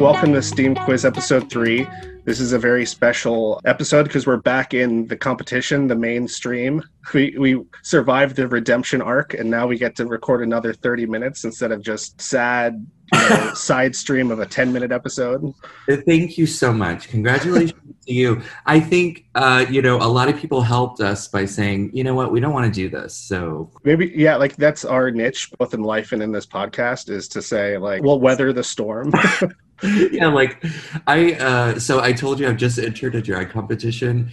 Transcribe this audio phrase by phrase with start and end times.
[0.00, 1.86] Welcome to Steam Quiz Episode 3.
[2.24, 6.82] This is a very special episode because we're back in the competition, the mainstream.
[7.14, 11.44] We, we survived the redemption arc, and now we get to record another 30 minutes
[11.44, 15.54] instead of just sad you know, side stream of a 10 minute episode.
[15.88, 17.08] Thank you so much.
[17.08, 18.42] Congratulations to you.
[18.66, 22.14] I think, uh, you know, a lot of people helped us by saying, you know
[22.14, 23.16] what, we don't want to do this.
[23.16, 27.28] So maybe, yeah, like that's our niche, both in life and in this podcast, is
[27.28, 29.10] to say, like, we'll weather the storm.
[30.10, 30.64] yeah, like
[31.06, 34.32] I uh so I told you I've just entered a drag competition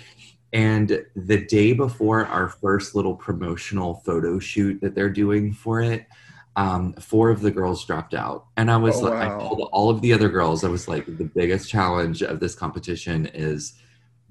[0.54, 6.06] and the day before our first little promotional photo shoot that they're doing for it,
[6.56, 8.46] um, four of the girls dropped out.
[8.56, 9.36] And I was oh, like, wow.
[9.36, 12.54] I told all of the other girls, I was like, the biggest challenge of this
[12.54, 13.74] competition is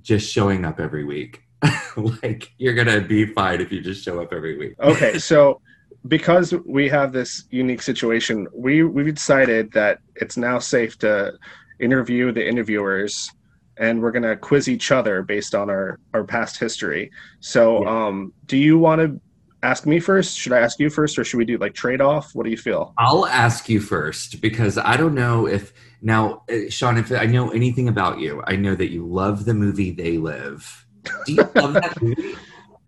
[0.00, 1.42] just showing up every week.
[2.22, 4.74] like, you're going to be fine if you just show up every week.
[4.78, 5.18] okay.
[5.18, 5.60] So
[6.09, 11.33] because we have this unique situation, we we've decided that it's now safe to
[11.81, 13.31] interview the interviewers,
[13.77, 17.11] and we're gonna quiz each other based on our our past history.
[17.41, 18.06] So, yeah.
[18.06, 19.20] um, do you want to
[19.62, 20.36] ask me first?
[20.36, 22.34] Should I ask you first, or should we do like trade off?
[22.34, 22.94] What do you feel?
[22.98, 25.72] I'll ask you first because I don't know if
[26.03, 29.55] now, uh, Sean, if I know anything about you, I know that you love the
[29.55, 30.87] movie They Live.
[31.27, 32.34] Do you love that movie?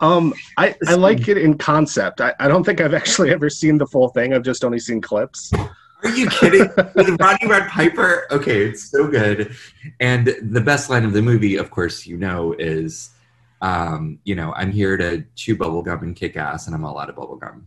[0.05, 2.20] Um, I, I like it in concept.
[2.20, 4.34] I, I don't think I've actually ever seen the full thing.
[4.34, 5.50] I've just only seen clips.
[5.55, 6.69] Are you kidding?
[6.94, 8.27] With Roddy Rod Piper?
[8.30, 9.56] Okay, it's so good.
[10.00, 13.10] And the best line of the movie, of course, you know, is,
[13.62, 17.08] um, you know, I'm here to chew bubblegum and kick ass, and I'm all out
[17.08, 17.62] of bubblegum.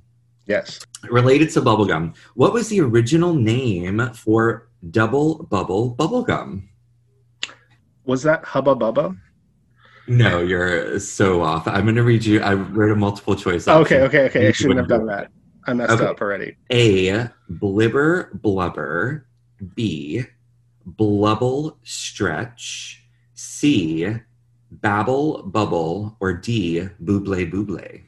[0.46, 0.80] Yes.
[1.10, 6.68] Related to bubblegum, what was the original name for double bubble bubblegum?
[8.06, 9.18] Was that Hubba Bubba?
[10.08, 11.68] No, you're so off.
[11.68, 12.42] I'm going to read you.
[12.42, 13.68] I wrote a multiple choice.
[13.68, 14.04] Option.
[14.04, 14.48] Okay, okay, okay.
[14.48, 15.32] I shouldn't have done that.
[15.66, 16.06] I messed okay.
[16.06, 16.56] up already.
[16.72, 17.30] A.
[17.52, 19.28] Blibber blubber.
[19.76, 20.24] B.
[20.86, 23.04] Blubble stretch.
[23.34, 24.16] C.
[24.72, 26.16] Babble bubble.
[26.22, 26.88] Or D.
[27.04, 28.02] Booble booble.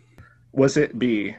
[0.54, 1.36] Was it B?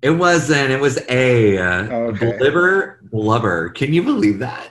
[0.00, 0.70] It wasn't.
[0.70, 1.58] It was A.
[1.58, 2.38] Okay.
[2.38, 3.68] Blibber blubber.
[3.70, 4.70] Can you believe that?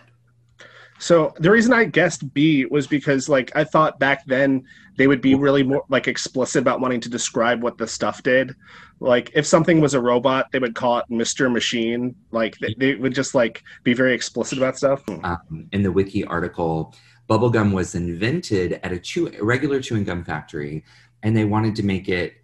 [1.01, 4.63] So the reason I guessed B was because like I thought back then
[4.97, 8.56] they would be really more like explicit about wanting to describe what the stuff did.
[9.00, 11.51] Like if something was a robot, they would call it Mr.
[11.51, 12.16] Machine.
[12.29, 15.01] Like they, they would just like be very explicit about stuff.
[15.23, 16.94] Um, in the wiki article,
[17.28, 20.85] bubblegum was invented at a, chew- a regular chewing gum factory,
[21.23, 22.35] and they wanted to make it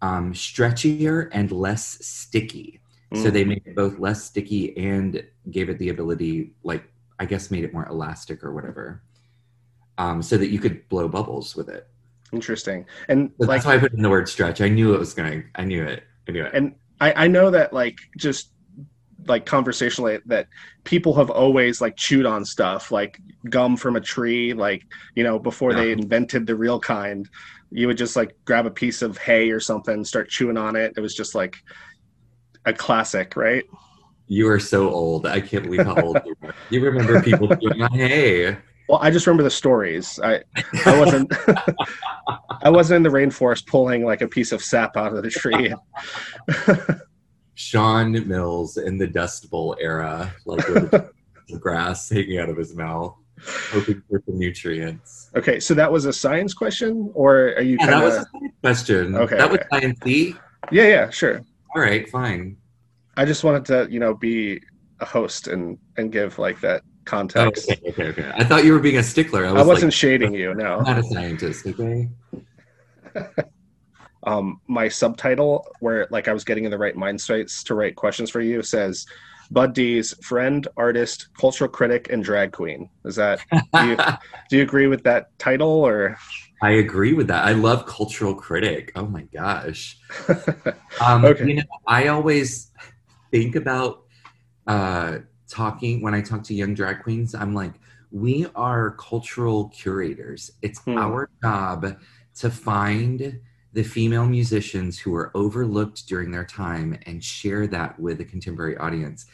[0.00, 2.80] um, stretchier and less sticky.
[3.12, 3.22] Mm.
[3.22, 7.50] So they made it both less sticky and gave it the ability, like I guess,
[7.50, 9.02] made it more elastic or whatever,
[9.98, 11.86] um, so that you could blow bubbles with it.
[12.32, 12.84] Interesting.
[13.08, 14.60] And so like, that's why I put in the word stretch.
[14.60, 15.44] I knew it was going.
[15.54, 16.04] I knew it.
[16.28, 16.54] I knew it.
[16.54, 18.50] And I, I know that like just
[19.26, 20.48] like conversationally that
[20.84, 25.38] people have always like chewed on stuff like gum from a tree like you know
[25.38, 25.78] before yeah.
[25.78, 27.28] they invented the real kind
[27.70, 30.94] you would just like grab a piece of hay or something start chewing on it
[30.96, 31.56] it was just like
[32.64, 33.64] a classic right
[34.28, 37.82] you are so old i can't believe how old you are you remember people chewing
[37.82, 38.56] on hay
[38.88, 40.18] well, I just remember the stories.
[40.18, 40.42] I
[40.86, 41.30] I wasn't
[42.62, 45.74] I wasn't in the rainforest pulling like a piece of sap out of the tree.
[47.54, 52.74] Sean Mills in the Dust Bowl era, like with the grass hanging out of his
[52.74, 53.14] mouth,
[53.72, 55.30] hoping for the nutrients.
[55.36, 57.76] Okay, so that was a science question, or are you?
[57.80, 57.98] Yeah, kinda...
[57.98, 59.16] that was a science question.
[59.16, 61.44] Okay, that was science Yeah, yeah, sure.
[61.74, 62.56] All right, fine.
[63.18, 64.62] I just wanted to, you know, be
[65.00, 67.68] a host and and give like that context.
[67.68, 68.32] Oh, okay, okay, okay.
[68.36, 69.44] I thought you were being a stickler.
[69.44, 70.54] I, was not like, shading you.
[70.54, 71.66] No, I'm not a scientist.
[71.66, 72.08] Okay.
[74.22, 77.96] um, my subtitle, where like I was getting in the right mind space to write
[77.96, 79.04] questions for you, says
[79.50, 82.88] Bud D's friend, artist, cultural critic, and drag queen.
[83.04, 83.96] Is that do you,
[84.48, 86.16] do you agree with that title or?
[86.62, 87.44] I agree with that.
[87.44, 88.92] I love cultural critic.
[88.94, 89.98] Oh my gosh.
[91.04, 91.46] um, okay.
[91.46, 92.68] You know, I always
[93.30, 94.04] think about
[94.66, 97.72] uh, talking when I talk to young drag queens, I'm like,
[98.10, 100.52] we are cultural curators.
[100.62, 100.98] It's hmm.
[100.98, 101.98] our job
[102.36, 103.40] to find
[103.72, 108.76] the female musicians who are overlooked during their time and share that with a contemporary
[108.78, 109.26] audience.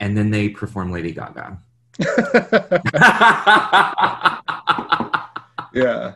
[0.00, 1.58] And then they perform Lady Gaga.
[5.74, 6.14] yeah.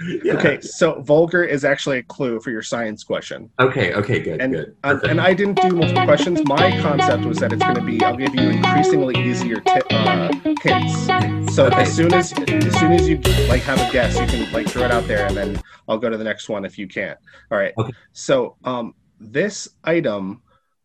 [0.00, 0.34] Yeah.
[0.34, 3.50] Okay, so vulgar is actually a clue for your science question.
[3.58, 4.76] Okay, okay, good, and, good.
[4.82, 6.40] Uh, and I didn't do multiple questions.
[6.44, 10.32] My concept was that it's going to be I'll give you increasingly easier t- uh,
[10.62, 11.54] hints.
[11.54, 11.82] So okay.
[11.82, 13.16] as soon as as soon as you
[13.48, 16.08] like have a guess, you can like throw it out there, and then I'll go
[16.08, 17.18] to the next one if you can't.
[17.50, 17.72] All right.
[17.76, 17.92] Okay.
[18.12, 20.42] So um, this item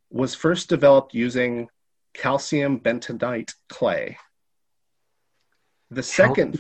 [0.10, 1.70] was first developed using
[2.14, 4.18] calcium bentonite clay.
[5.92, 6.58] The second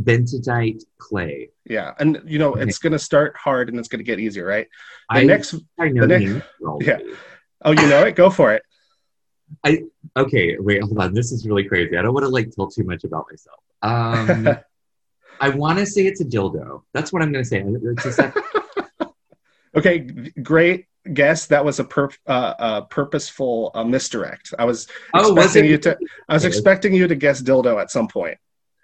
[0.00, 1.50] bentonite clay.
[1.64, 4.46] Yeah, and you know it's going to start hard and it's going to get easier,
[4.46, 4.68] right?
[5.10, 6.46] The I next, I know the next-
[6.80, 6.98] yeah.
[7.64, 8.16] oh, you know it.
[8.16, 8.62] Go for it.
[9.64, 9.82] I
[10.16, 11.14] okay, wait, hold on.
[11.14, 11.96] This is really crazy.
[11.96, 13.60] I don't want to like tell too much about myself.
[13.82, 14.48] Um,
[15.40, 16.82] I want to say it's a dildo.
[16.92, 17.64] That's what I'm going to say.
[17.66, 18.36] It's a sec-
[19.76, 19.98] Okay,
[20.42, 21.46] great guess.
[21.46, 24.54] That was a pur- uh, uh, purposeful uh, misdirect.
[24.58, 25.98] I was oh, expecting you to.
[26.28, 26.48] I was Okay.
[26.48, 28.38] expecting you to guess dildo at some point.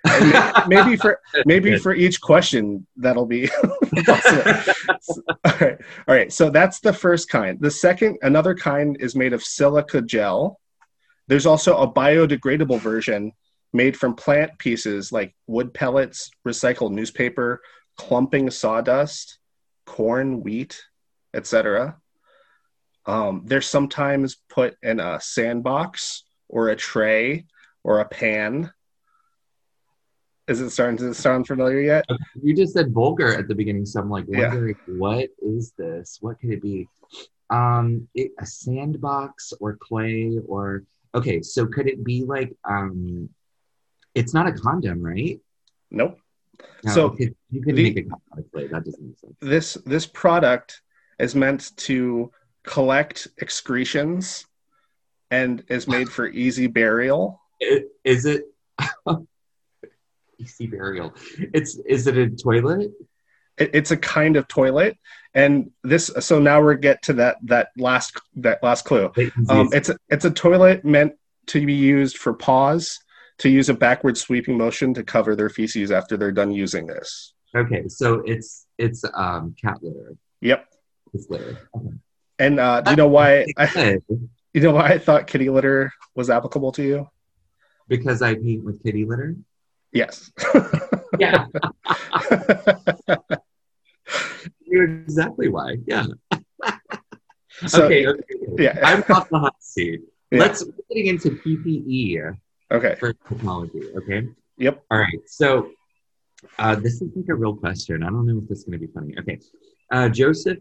[0.05, 3.49] May- maybe for maybe for each question that'll be
[4.07, 4.73] possible.
[5.45, 5.79] all right.
[6.09, 6.33] All right.
[6.33, 7.61] So that's the first kind.
[7.61, 10.59] The second another kind is made of silica gel.
[11.29, 13.33] There's also a biodegradable version
[13.73, 17.61] made from plant pieces like wood pellets recycled newspaper
[17.97, 19.39] clumping sawdust
[19.87, 20.83] corn wheat
[21.35, 21.97] etc
[23.07, 27.47] um, they're sometimes put in a sandbox or a tray
[27.83, 28.73] or a pan
[30.51, 32.05] is it starting to sound familiar yet
[32.43, 34.49] You just said vulgar at the beginning, so I'm like Yeah.
[34.49, 36.19] wondering what is this?
[36.21, 36.89] What could it be?
[37.51, 41.41] Um, it, a sandbox or clay or okay.
[41.43, 43.29] So could it be like um,
[44.15, 45.41] it's not a condom, right?
[45.91, 46.19] nope
[46.85, 47.17] No, So,
[47.51, 48.67] you could the- make a condom out of clay.
[48.69, 49.35] That doesn't make sense.
[49.41, 50.83] this this product
[51.19, 52.31] is meant to
[52.65, 54.47] collect excretions
[55.31, 57.41] and is made for easy burial.
[57.63, 58.43] I- Is it?
[60.41, 61.15] Easy burial.
[61.53, 62.93] It's is it a toilet?
[63.59, 64.97] It, it's a kind of toilet,
[65.35, 66.11] and this.
[66.21, 69.13] So now we get to that that last that last clue.
[69.49, 71.15] Um, it's a, it's a toilet meant
[71.49, 72.99] to be used for paws
[73.39, 77.35] to use a backward sweeping motion to cover their feces after they're done using this.
[77.55, 80.15] okay, so it's it's um cat litter.
[80.41, 80.67] Yep.
[81.13, 81.69] It's litter.
[81.77, 81.97] Okay.
[82.39, 83.45] And uh, do you know why?
[83.59, 83.99] I,
[84.55, 87.09] you know why I thought kitty litter was applicable to you?
[87.91, 89.37] because I paint with kitty litter.
[89.93, 90.31] Yes.
[91.19, 91.47] Yeah,
[94.65, 95.77] you're exactly why.
[95.87, 96.07] Yeah.
[97.67, 98.07] so, okay.
[98.07, 98.23] okay.
[98.59, 98.79] yeah.
[98.83, 100.01] I'm off the hot seat.
[100.31, 100.39] Yeah.
[100.41, 102.37] Let's we're getting into PPE
[102.73, 102.95] Okay.
[103.01, 103.83] for technology.
[103.97, 104.29] Okay.
[104.59, 104.83] Yep.
[104.91, 105.19] All right.
[105.27, 105.71] So
[106.59, 108.03] uh, this is like a real question.
[108.05, 109.15] I don't know if this is going to be funny.
[109.19, 109.41] Okay.
[109.91, 110.59] Uh, Josef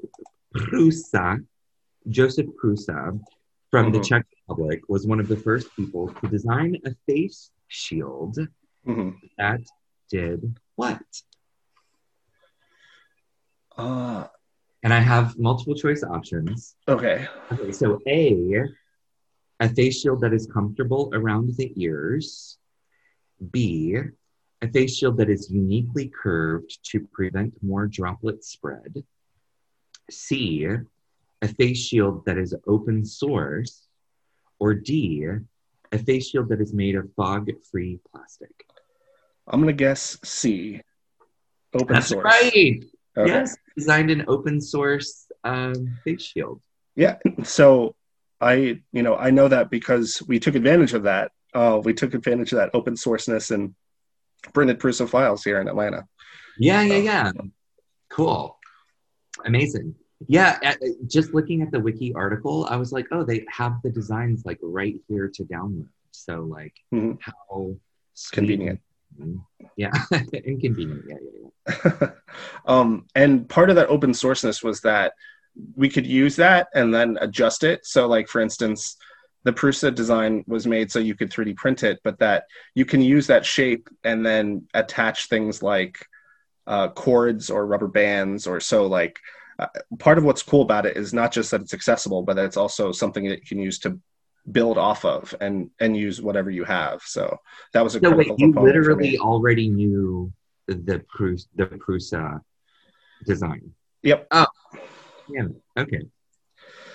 [0.55, 1.45] Prusa,
[2.07, 3.19] Josef Prusa
[3.69, 4.07] from the Mhm.
[4.07, 8.39] Czech Republic was one of the first people to design a face shield
[8.89, 9.61] hmm that
[10.09, 11.01] did what?
[13.77, 14.25] Uh,
[14.83, 16.75] And I have multiple choice options.
[16.87, 17.27] okay.
[17.51, 18.63] Okay, so A,
[19.59, 22.57] a face shield that is comfortable around the ears.
[23.51, 23.95] B,
[24.61, 29.03] a face shield that is uniquely curved to prevent more droplet spread.
[30.09, 30.65] C,
[31.41, 33.85] a face shield that is open source.
[34.59, 35.25] Or D,
[35.91, 38.51] a face shield that is made of fog free plastic.
[39.49, 40.81] I'm gonna guess C.
[41.73, 42.23] Open That's source.
[42.25, 42.83] right.
[43.17, 43.31] Okay.
[43.31, 46.61] Yes, designed an open source um, face shield.
[46.95, 47.17] Yeah.
[47.43, 47.95] So
[48.41, 51.31] I, you know, I know that because we took advantage of that.
[51.53, 53.73] Uh, we took advantage of that open sourceness and
[54.53, 56.07] printed Prusa files here in Atlanta.
[56.57, 57.31] Yeah, yeah, yeah.
[58.09, 58.57] Cool.
[59.45, 59.95] Amazing.
[60.27, 60.73] Yeah,
[61.07, 64.59] just looking at the wiki article, I was like, oh, they have the designs like
[64.61, 65.87] right here to download.
[66.11, 67.17] So like Mhm.
[67.21, 67.75] how
[68.13, 68.79] sweet Convenient.
[69.75, 69.91] Yeah,
[70.43, 71.05] inconvenient.
[71.07, 72.09] Yeah, yeah, yeah.
[72.65, 75.13] um, and part of that open sourceness was that
[75.75, 77.85] we could use that and then adjust it.
[77.85, 78.97] So, like for instance,
[79.43, 82.43] the Prusa design was made so you could 3D print it, but that
[82.75, 86.05] you can use that shape and then attach things like
[86.67, 88.85] uh, cords or rubber bands or so.
[88.85, 89.19] Like
[89.57, 92.45] uh, part of what's cool about it is not just that it's accessible, but that
[92.45, 93.99] it's also something that you can use to
[94.51, 97.01] build off of and and use whatever you have.
[97.03, 97.37] So
[97.73, 98.67] that was a So wait, you component for me.
[98.67, 100.31] literally already knew
[100.67, 102.41] the Prus the Prusa
[103.25, 103.71] design.
[104.03, 104.27] Yep.
[104.31, 104.45] Oh,
[105.29, 105.47] yeah.
[105.77, 106.01] Okay.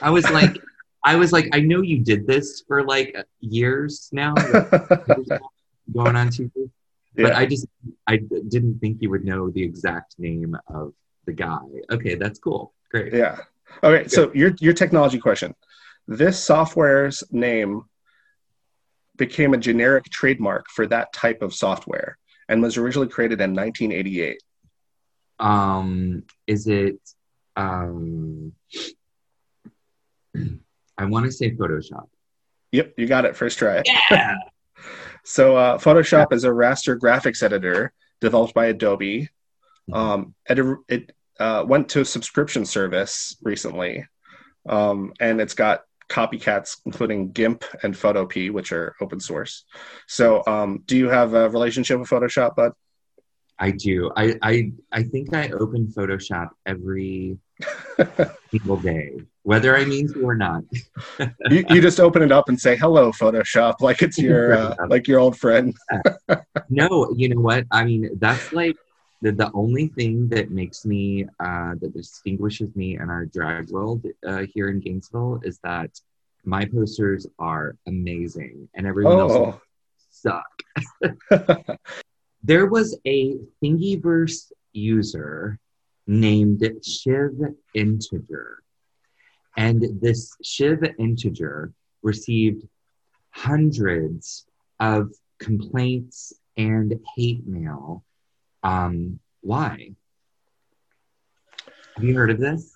[0.01, 0.57] I was like,
[1.05, 4.35] I was like, I know you did this for like years now,
[5.93, 6.71] going on two years,
[7.15, 7.39] but Yeah.
[7.39, 7.67] I just
[8.07, 10.95] I didn't think you would know the exact name of
[11.27, 11.59] the guy.
[11.91, 12.73] Okay, that's cool.
[12.91, 13.13] Great.
[13.13, 13.39] Yeah.
[13.83, 14.09] Okay.
[14.09, 15.55] So your your technology question.
[16.07, 17.83] This software's name
[19.17, 22.19] became a generic trademark for that type of software
[22.49, 24.43] and was originally created in 1988.
[25.39, 26.99] Um, is it?
[27.57, 28.53] Um,
[30.99, 32.09] I want to say Photoshop.
[32.73, 33.83] Yep, you got it first try.
[34.11, 34.37] Yeah.
[35.27, 39.31] So uh, Photoshop is a raster graphics editor developed by Adobe.
[39.91, 40.59] Um, it
[40.89, 44.07] it uh, went to a subscription service recently,
[44.69, 49.65] um, and it's got copycats, including GIMP and Photopea, which are open source.
[50.07, 52.73] So, um, do you have a relationship with Photoshop, Bud?
[53.59, 54.11] I do.
[54.17, 57.39] I I, I think I open Photoshop every
[58.51, 60.63] single day, whether I mean to or not.
[61.51, 65.07] you, you just open it up and say hello, Photoshop, like it's your uh, like
[65.07, 65.75] your old friend.
[66.69, 67.65] no, you know what?
[67.71, 68.77] I mean, that's like
[69.23, 74.05] the, the only thing that makes me uh, that distinguishes me in our drag world
[74.27, 75.91] uh, here in Gainesville is that
[76.45, 79.45] my posters are amazing and everyone oh.
[79.45, 79.61] else
[80.11, 80.63] suck.
[82.43, 85.59] there was a Thingiverse user
[86.07, 87.33] named Shiv
[87.75, 88.63] Integer.
[89.57, 92.67] And this Shiv Integer received
[93.31, 94.47] hundreds
[94.81, 98.05] of complaints and hate mail.
[98.65, 99.91] Um, why?
[101.95, 102.75] Have you heard of this?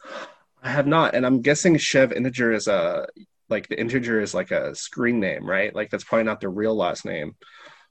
[0.62, 3.08] I have not, and I'm guessing Shiv Integer is a
[3.48, 5.74] like the integer is like a screen name, right?
[5.74, 7.34] Like that's probably not their real last name.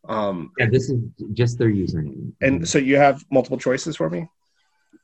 [0.07, 1.01] Um, yeah, this is
[1.33, 2.33] just their username.
[2.41, 4.29] And so you have multiple choices for me.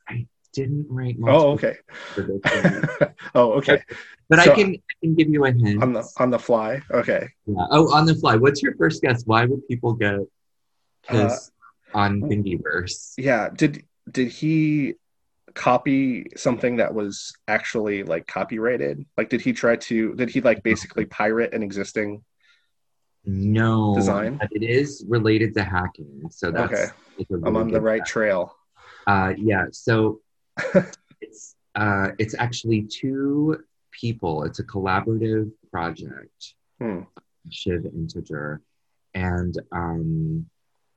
[0.08, 1.16] I didn't write.
[1.26, 1.76] Oh, okay.
[3.34, 3.82] oh, okay.
[4.28, 6.80] But, so I can I can give you a hint on the on the fly.
[6.90, 7.28] Okay.
[7.46, 7.66] Yeah.
[7.70, 8.36] Oh, on the fly.
[8.36, 9.24] What's your first guess?
[9.26, 10.20] Why would people get
[11.06, 11.53] pissed uh,
[11.94, 13.14] on Thingiverse?
[13.16, 13.50] Yeah.
[13.54, 14.94] Did did he
[15.54, 19.06] copy something that was actually like copyrighted?
[19.16, 20.14] Like, did he try to?
[20.14, 22.24] Did he like basically pirate an existing?
[23.24, 24.38] No design.
[24.50, 26.86] It is related to hacking, so that's okay.
[27.30, 28.54] Really I'm on the right trail.
[29.06, 29.66] Uh, yeah.
[29.72, 30.20] So
[31.20, 34.44] it's uh, it's actually two people.
[34.44, 36.54] It's a collaborative project.
[36.78, 37.02] Hmm.
[37.50, 38.60] Shiv Integer,
[39.14, 40.46] and um,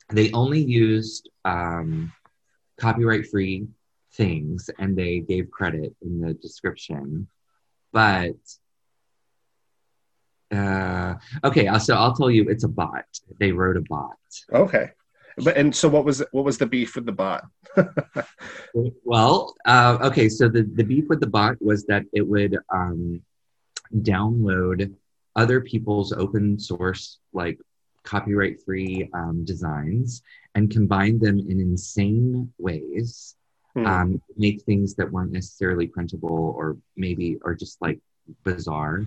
[0.09, 2.13] they only used um,
[2.77, 3.67] copyright-free
[4.13, 7.27] things, and they gave credit in the description.
[7.91, 8.35] But
[10.51, 13.05] uh, okay, so I'll tell you, it's a bot.
[13.39, 14.17] They wrote a bot.
[14.51, 14.91] Okay.
[15.37, 17.45] But and so what was what was the beef with the bot?
[19.03, 23.21] well, uh, okay, so the the beef with the bot was that it would um,
[23.93, 24.93] download
[25.35, 27.59] other people's open source like
[28.11, 30.21] copyright free um, designs
[30.55, 33.35] and combine them in insane ways
[33.75, 33.85] hmm.
[33.85, 37.99] um, make things that weren't necessarily printable or maybe or just like
[38.43, 39.05] bizarre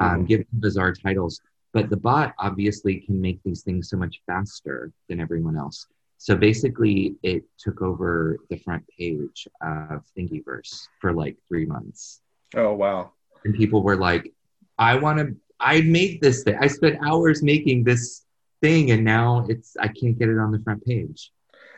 [0.00, 0.24] um, hmm.
[0.24, 1.40] give bizarre titles
[1.72, 5.86] but the bot obviously can make these things so much faster than everyone else.
[6.18, 12.20] So basically, it took over the front page of Thingiverse for like three months.
[12.54, 13.12] Oh, wow.
[13.44, 14.32] And people were like,
[14.78, 16.58] I want to, I made this thing.
[16.60, 18.24] I spent hours making this
[18.62, 21.30] thing, and now it's, I can't get it on the front page.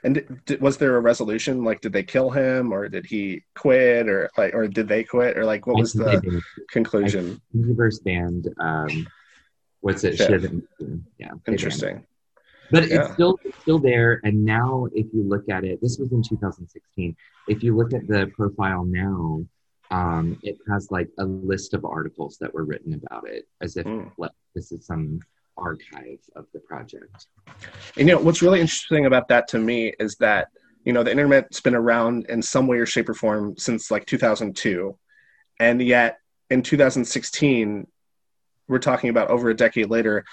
[0.04, 1.64] And did, was there a resolution?
[1.64, 5.36] Like, did they kill him, or did he quit, or like, or did they quit,
[5.36, 7.40] or like, what was the conclusion?
[7.56, 9.06] Thingiverse banned um,
[9.84, 10.18] What's it?
[11.18, 11.32] Yeah.
[11.46, 12.06] Interesting.
[12.70, 13.02] But yeah.
[13.02, 14.18] it's still it's still there.
[14.24, 17.14] And now, if you look at it, this was in 2016.
[17.48, 19.44] If you look at the profile now,
[19.90, 23.84] um, it has like a list of articles that were written about it, as if
[23.84, 24.10] mm.
[24.16, 25.20] like, this is some
[25.56, 27.26] archive of the project.
[27.96, 30.48] And you know what's really interesting about that to me is that
[30.84, 34.06] you know the internet's been around in some way or shape or form since like
[34.06, 34.96] 2002,
[35.60, 36.18] and yet
[36.50, 37.86] in 2016
[38.68, 40.24] we're talking about over a decade later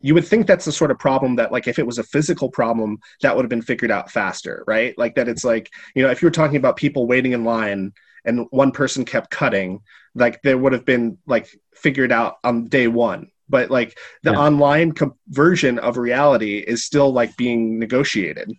[0.00, 2.48] you would think that's the sort of problem that like if it was a physical
[2.48, 4.96] problem that would have been figured out faster right?
[4.98, 7.92] Like that it's like you know if you were talking about people waiting in line
[8.24, 9.80] and one person kept cutting
[10.14, 14.38] like there would have been like figured out on day one but like the yeah.
[14.38, 18.52] online com- version of reality is still like being negotiated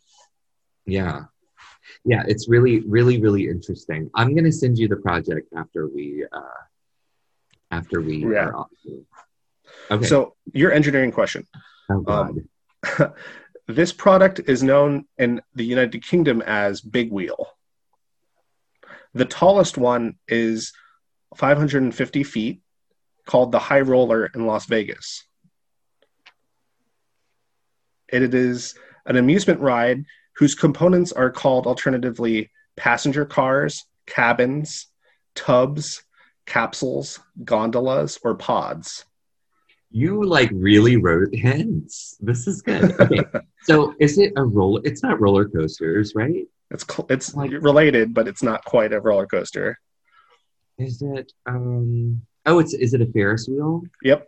[0.85, 1.21] yeah
[2.05, 6.25] yeah it's really really really interesting i'm going to send you the project after we
[6.31, 6.61] uh
[7.71, 8.45] after we yeah.
[8.45, 8.69] are off.
[9.89, 10.05] Okay.
[10.05, 11.47] So your engineering question.
[11.89, 12.49] Oh, um,
[13.67, 17.47] this product is known in the United Kingdom as Big Wheel.
[19.13, 20.73] The tallest one is
[21.35, 22.61] 550 feet,
[23.25, 25.25] called the High Roller in Las Vegas.
[28.11, 28.75] It is
[29.05, 30.03] an amusement ride
[30.35, 34.87] whose components are called alternatively passenger cars, cabins,
[35.35, 36.03] tubs,
[36.45, 39.05] capsules, gondolas, or pods?
[39.91, 42.17] You like really wrote hints.
[42.19, 42.99] This is good.
[42.99, 43.23] Okay.
[43.63, 44.81] so is it a roller?
[44.83, 46.47] It's not roller coasters, right?
[46.69, 49.77] It's it's like, related, but it's not quite a roller coaster.
[50.77, 51.33] Is it?
[51.45, 52.21] Um.
[52.45, 53.83] Oh, it's is it a Ferris wheel?
[54.03, 54.27] Yep.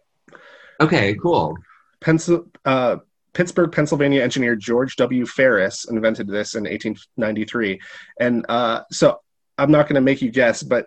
[0.79, 1.15] Okay.
[1.15, 1.57] Cool.
[2.01, 2.47] Pencil.
[2.65, 2.97] Uh,
[3.33, 5.25] Pittsburgh, Pennsylvania engineer George W.
[5.25, 7.81] Ferris invented this in 1893,
[8.19, 9.21] and uh, so
[9.57, 10.85] I'm not going to make you guess, but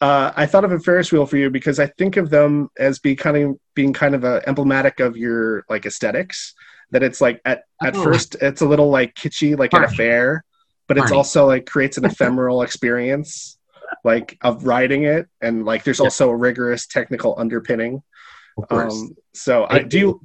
[0.00, 2.98] uh, I thought of a Ferris wheel for you because I think of them as
[2.98, 6.54] being kind of being kind of a emblematic of your like aesthetics.
[6.90, 8.02] That it's like at at oh.
[8.02, 9.86] first it's a little like kitschy, like Party.
[9.86, 10.44] at a fair,
[10.88, 13.58] but it's also like creates an ephemeral experience,
[14.04, 18.02] like of riding it, and like there's also a rigorous technical underpinning.
[18.58, 18.94] Of course.
[18.94, 20.20] Um, so I do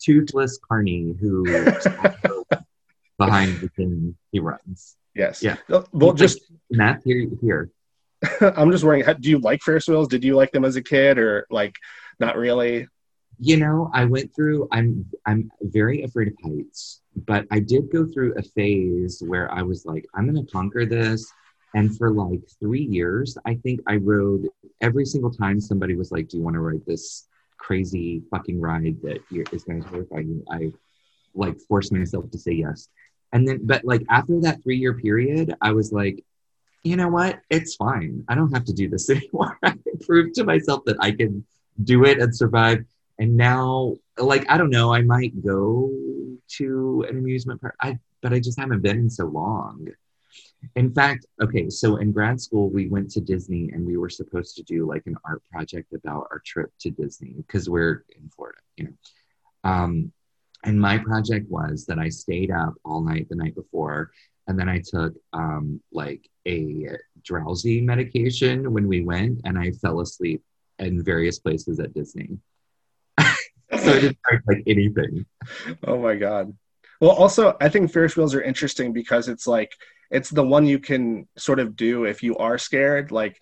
[0.00, 1.44] toothless Carney who
[3.18, 4.96] behind the thing he runs.
[5.14, 5.42] Yes.
[5.42, 5.56] Yeah.
[5.92, 7.70] Well, just Matt here here.
[8.40, 10.08] I'm just wondering, do you like Ferris wheels?
[10.08, 11.74] Did you like them as a kid, or like
[12.18, 12.86] not really?
[13.38, 14.68] You know, I went through.
[14.70, 19.62] I'm I'm very afraid of heights, but I did go through a phase where I
[19.62, 21.30] was like, I'm going to conquer this.
[21.74, 24.48] And for like three years, I think I rode
[24.80, 28.96] every single time somebody was like, "Do you want to ride this crazy fucking ride
[29.02, 30.72] that is going to terrify you?" I
[31.34, 32.88] like forced myself to say yes.
[33.32, 36.24] And then, but like after that three year period, I was like,
[36.82, 37.40] you know what?
[37.50, 38.24] It's fine.
[38.28, 39.58] I don't have to do this anymore.
[39.62, 41.44] I proved to myself that I can
[41.84, 42.84] do it and survive.
[43.18, 45.90] And now, like, I don't know, I might go
[46.56, 49.88] to an amusement park, I, but I just haven't been in so long.
[50.76, 54.56] In fact, okay, so in grad school, we went to Disney and we were supposed
[54.56, 58.58] to do like an art project about our trip to Disney because we're in Florida,
[58.76, 59.70] you know.
[59.70, 60.12] Um,
[60.64, 64.10] and my project was that I stayed up all night the night before
[64.50, 66.88] and then I took um, like a
[67.22, 70.42] drowsy medication when we went, and I fell asleep
[70.80, 72.36] in various places at Disney.
[73.20, 73.26] so
[73.70, 75.24] I didn't like anything.
[75.86, 76.52] Oh my god.
[77.00, 79.72] Well, also, I think Ferris wheels are interesting because it's like
[80.10, 83.10] it's the one you can sort of do if you are scared.
[83.10, 83.38] Like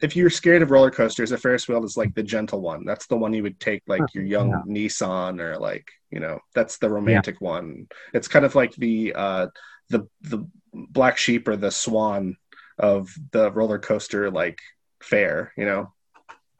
[0.00, 2.84] if you're scared of roller coasters, a Ferris wheel is like the gentle one.
[2.84, 4.62] That's the one you would take like your young yeah.
[4.66, 7.48] Nissan or like you know that's the romantic yeah.
[7.48, 7.86] one.
[8.14, 9.46] It's kind of like the uh,
[9.90, 12.36] the the black sheep or the swan
[12.78, 14.58] of the roller coaster like
[15.02, 15.92] fair, you know.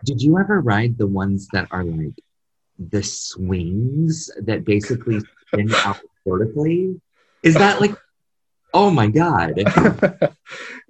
[0.04, 2.18] Did you ever ride the ones that are like
[2.78, 7.00] the swings that basically spin out vertically?
[7.42, 7.94] Is that like
[8.74, 9.62] oh my god.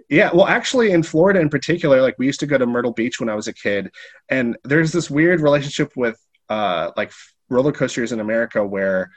[0.09, 3.21] yeah, well actually in Florida in particular, like we used to go to Myrtle Beach
[3.21, 3.91] when I was a kid,
[4.29, 6.19] and there's this weird relationship with
[6.49, 7.13] uh like
[7.49, 9.11] roller coasters in America where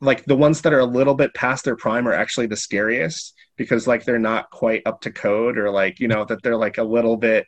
[0.00, 3.34] like the ones that are a little bit past their prime are actually the scariest
[3.56, 6.78] because like they're not quite up to code or like you know that they're like
[6.78, 7.46] a little bit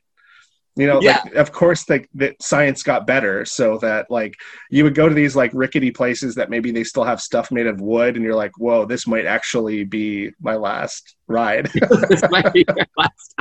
[0.77, 1.21] you know yeah.
[1.25, 4.35] like, of course like the science got better so that like
[4.71, 7.67] you would go to these like rickety places that maybe they still have stuff made
[7.67, 11.67] of wood and you're like whoa this might actually be my last ride
[12.09, 13.35] this might be my last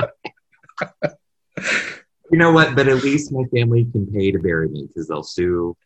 [2.30, 5.22] you know what but at least my family can pay to bury me because they'll
[5.22, 5.76] sue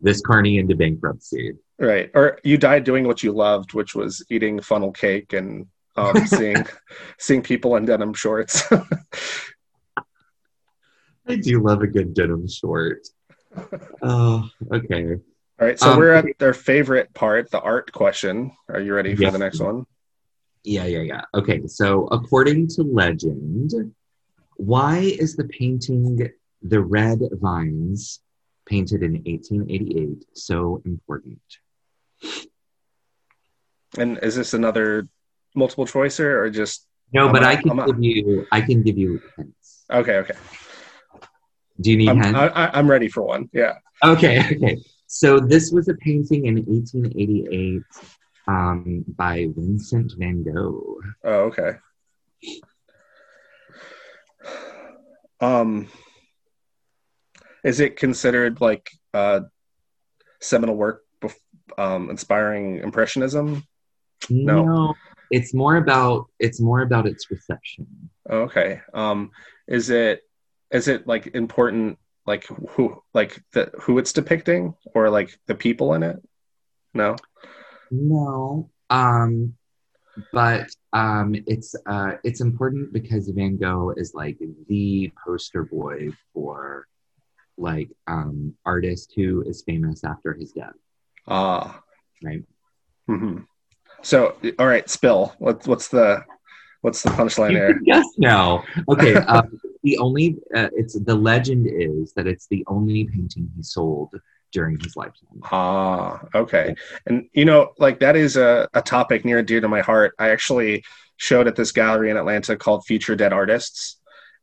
[0.00, 2.12] this carney into bankruptcy Right.
[2.14, 5.66] Or you died doing what you loved, which was eating funnel cake and
[5.96, 6.64] um, seeing
[7.18, 8.62] seeing people in denim shorts.
[11.26, 13.06] I do love a good denim short.
[14.02, 15.04] Oh, okay.
[15.60, 18.50] All right, so um, we're at their favorite part, the art question.
[18.68, 19.84] Are you ready for the next one?
[20.64, 21.24] Yeah, yeah, yeah.
[21.34, 23.94] Okay, so according to legend,
[24.56, 26.30] why is the painting
[26.62, 28.20] The Red Vines,
[28.66, 31.42] painted in 1888, so important?
[33.98, 35.06] And is this another
[35.54, 37.26] multiple choicer or just no?
[37.26, 38.46] I'm but I can give you.
[38.50, 39.84] I can give you hints.
[39.90, 40.16] Okay.
[40.16, 40.34] Okay.
[41.80, 42.38] Do you need I'm, hints?
[42.38, 43.48] I, am ready for one.
[43.52, 43.74] Yeah.
[44.02, 44.38] Okay.
[44.62, 44.78] Okay.
[45.06, 47.82] So this was a painting in 1888
[48.48, 51.00] um, by Vincent Van Gogh.
[51.22, 51.72] Oh, okay.
[55.38, 55.88] Um,
[57.62, 59.40] is it considered like uh,
[60.40, 61.02] seminal work
[61.76, 63.66] um, inspiring impressionism?
[64.30, 64.64] No.
[64.64, 64.94] no.
[65.30, 67.86] it's more about it's more about its reception.
[68.30, 68.80] Okay.
[68.94, 69.30] Um,
[69.66, 70.22] is it
[70.72, 75.94] is it like important like who like the who it's depicting or like the people
[75.94, 76.16] in it?
[76.94, 77.16] No.
[77.90, 78.70] No.
[78.90, 79.54] Um,
[80.32, 86.86] but um, it's uh, it's important because Van Gogh is like the poster boy for
[87.56, 90.74] like um, artist who is famous after his death.
[91.26, 91.80] Ah,
[92.22, 92.42] right.
[93.08, 93.38] Mm-hmm.
[94.02, 95.34] So, all right, spill.
[95.38, 96.24] What's what's the
[96.82, 97.80] what's the punchline there?
[97.84, 98.64] Yes, now.
[98.88, 99.14] Okay.
[99.14, 104.14] um, the only uh, it's the legend is that it's the only painting he sold
[104.52, 105.40] during his lifetime.
[105.50, 106.74] Ah, okay.
[107.06, 110.14] And you know, like that is a, a topic near and dear to my heart.
[110.18, 110.84] I actually
[111.16, 113.98] showed at this gallery in Atlanta called Future Dead Artists.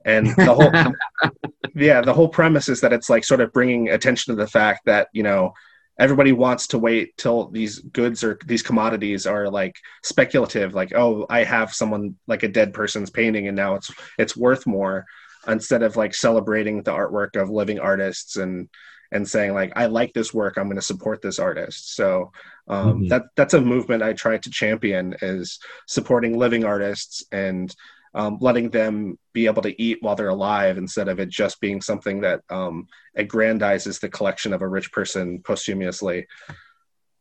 [0.05, 1.31] And the whole
[1.75, 4.81] yeah, the whole premise is that it's like sort of bringing attention to the fact
[4.85, 5.53] that, you know,
[5.99, 11.25] everybody wants to wait till these goods or these commodities are like speculative like oh
[11.29, 15.05] i have someone like a dead person's painting and now it's it's worth more
[15.47, 18.69] instead of like celebrating the artwork of living artists and
[19.11, 21.95] and saying like I like this work, I'm going to support this artist.
[21.95, 22.31] So
[22.67, 23.07] um, mm-hmm.
[23.07, 27.73] that that's a movement I try to champion is supporting living artists and
[28.13, 31.81] um, letting them be able to eat while they're alive instead of it just being
[31.81, 36.27] something that um, aggrandizes the collection of a rich person posthumously.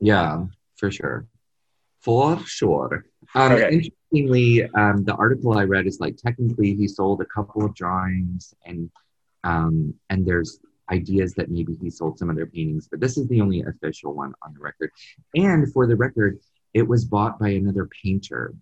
[0.00, 0.44] Yeah,
[0.76, 1.26] for sure.
[2.00, 3.04] For sure.
[3.34, 3.70] Um, okay.
[3.72, 8.54] Interestingly, um, the article I read is like technically he sold a couple of drawings
[8.64, 8.90] and
[9.44, 13.40] um, and there's ideas that maybe he sold some other paintings, but this is the
[13.40, 14.90] only official one on the record.
[15.34, 16.38] And for the record,
[16.74, 18.54] it was bought by another painter.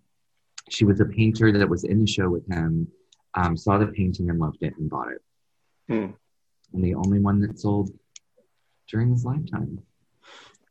[0.68, 2.88] She was a painter that was in the show with him,
[3.35, 5.22] um, saw the painting and loved it and bought it.
[5.88, 6.12] Hmm.
[6.72, 7.90] And the only one that sold
[8.88, 9.81] during his lifetime.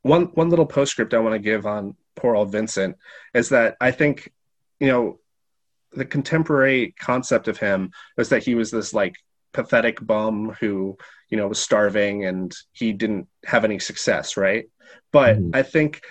[0.02, 2.98] One one little postscript I want to give on poor old Vincent
[3.34, 4.32] is that I think,
[4.80, 5.20] you know,
[5.96, 9.16] the contemporary concept of him was that he was this like
[9.54, 10.98] pathetic bum who
[11.30, 14.66] you know was starving and he didn't have any success right
[15.14, 15.52] but mm-hmm.
[15.54, 16.02] i think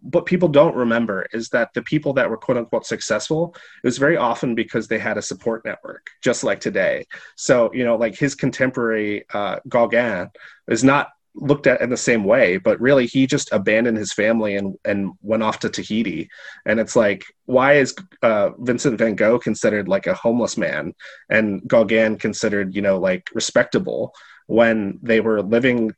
[0.00, 3.96] what people don't remember is that the people that were quote unquote successful it was
[3.96, 8.14] very often because they had a support network just like today so you know like
[8.14, 10.28] his contemporary uh, gauguin
[10.68, 14.56] is not looked at in the same way but really he just abandoned his family
[14.56, 16.28] and and went off to tahiti.
[16.64, 20.94] And it's like why is uh, vincent van gogh considered like a homeless man
[21.28, 24.14] and gauguin considered you know like respectable
[24.46, 25.92] when they were living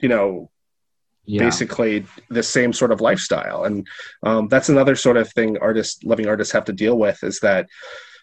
[0.00, 0.50] you know
[1.26, 1.42] yeah.
[1.42, 3.64] basically the same sort of lifestyle?
[3.64, 3.86] And
[4.22, 7.68] um, that's another sort of thing artists living artists have to deal with is that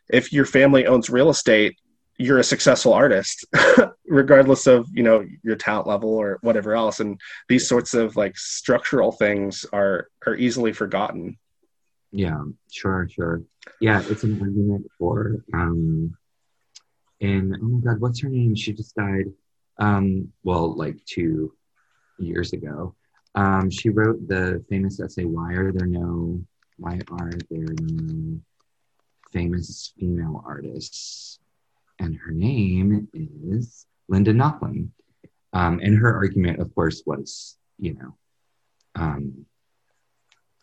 [0.09, 1.77] if your family owns real estate
[2.17, 3.45] you're a successful artist
[4.13, 8.37] regardless of you know your talent level or whatever else and these sorts of like
[8.37, 11.37] structural things are are easily forgotten.
[12.11, 13.41] Yeah sure sure.
[13.79, 16.15] Yeah it's an argument for um
[17.21, 18.55] and oh my god what's her name?
[18.55, 19.25] She just died
[19.79, 21.53] um well like two
[22.19, 22.95] years ago.
[23.33, 26.43] Um she wrote the famous essay why are there no
[26.77, 28.39] why are there no
[29.31, 31.39] famous female artists?
[31.99, 34.89] And her name is Linda Nochlin.
[35.53, 38.15] Um, and her argument, of course, was, you know,
[38.95, 39.45] um,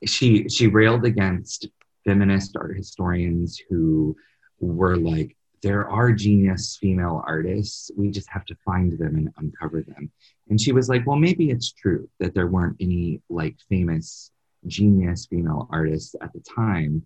[0.05, 1.68] she she railed against
[2.05, 4.16] feminist art historians who
[4.59, 7.90] were like, there are genius female artists.
[7.96, 10.11] We just have to find them and uncover them.
[10.48, 14.31] And she was like, well, maybe it's true that there weren't any like famous
[14.66, 17.03] genius female artists at the time.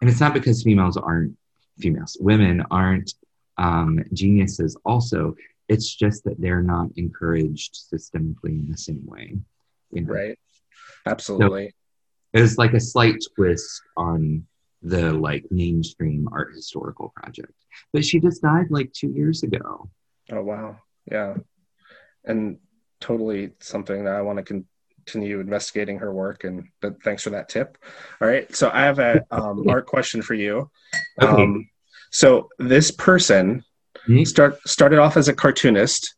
[0.00, 1.36] And it's not because females aren't
[1.78, 3.12] females, women aren't
[3.58, 5.34] um, geniuses also.
[5.68, 9.36] It's just that they're not encouraged systemically in the same way.
[9.92, 10.12] You know?
[10.12, 10.38] Right.
[11.06, 11.68] Absolutely.
[12.34, 14.46] So it's like a slight twist on
[14.82, 17.52] the like mainstream art historical project.
[17.92, 19.88] But she just died like two years ago.
[20.30, 20.78] Oh wow.
[21.10, 21.34] Yeah.
[22.24, 22.58] And
[23.00, 24.64] totally something that I want to
[25.06, 27.78] continue investigating her work and but thanks for that tip.
[28.20, 28.54] All right.
[28.54, 30.70] So I have a um, art question for you.
[31.20, 31.42] Okay.
[31.42, 31.68] Um,
[32.10, 33.64] so this person
[34.08, 34.24] mm-hmm.
[34.24, 36.14] start, started off as a cartoonist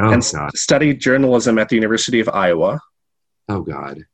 [0.00, 0.56] oh, and God.
[0.56, 2.80] studied journalism at the University of Iowa.
[3.48, 4.04] Oh God.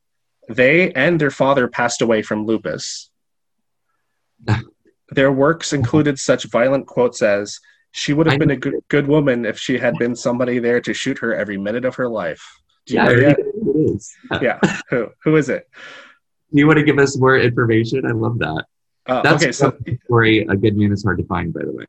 [0.49, 3.11] They and their father passed away from lupus.
[5.11, 7.59] their works included such violent quotes as
[7.93, 10.95] she would have been a good, good woman if she had been somebody there to
[10.95, 12.43] shoot her every minute of her life.
[12.87, 13.39] Do you yeah, know it
[13.95, 14.17] is.
[14.41, 14.59] yeah.
[14.91, 15.69] Who who is it?
[16.51, 18.07] You want to give us more information?
[18.07, 18.65] I love that.
[19.07, 21.87] Uh, That's okay, so story a good man is hard to find, by the way.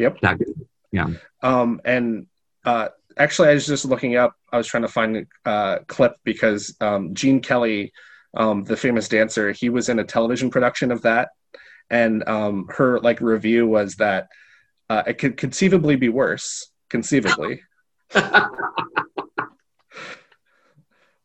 [0.00, 0.20] Yep.
[0.22, 0.38] That.
[0.92, 1.08] Yeah.
[1.42, 2.26] Um, and
[2.64, 4.34] uh, actually, I was just looking up.
[4.52, 7.92] I was trying to find a uh, clip because um, Gene Kelly,
[8.34, 11.28] um, the famous dancer, he was in a television production of that,
[11.90, 14.28] and um, her like review was that
[14.88, 16.70] uh, it could conceivably be worse.
[16.88, 17.62] Conceivably.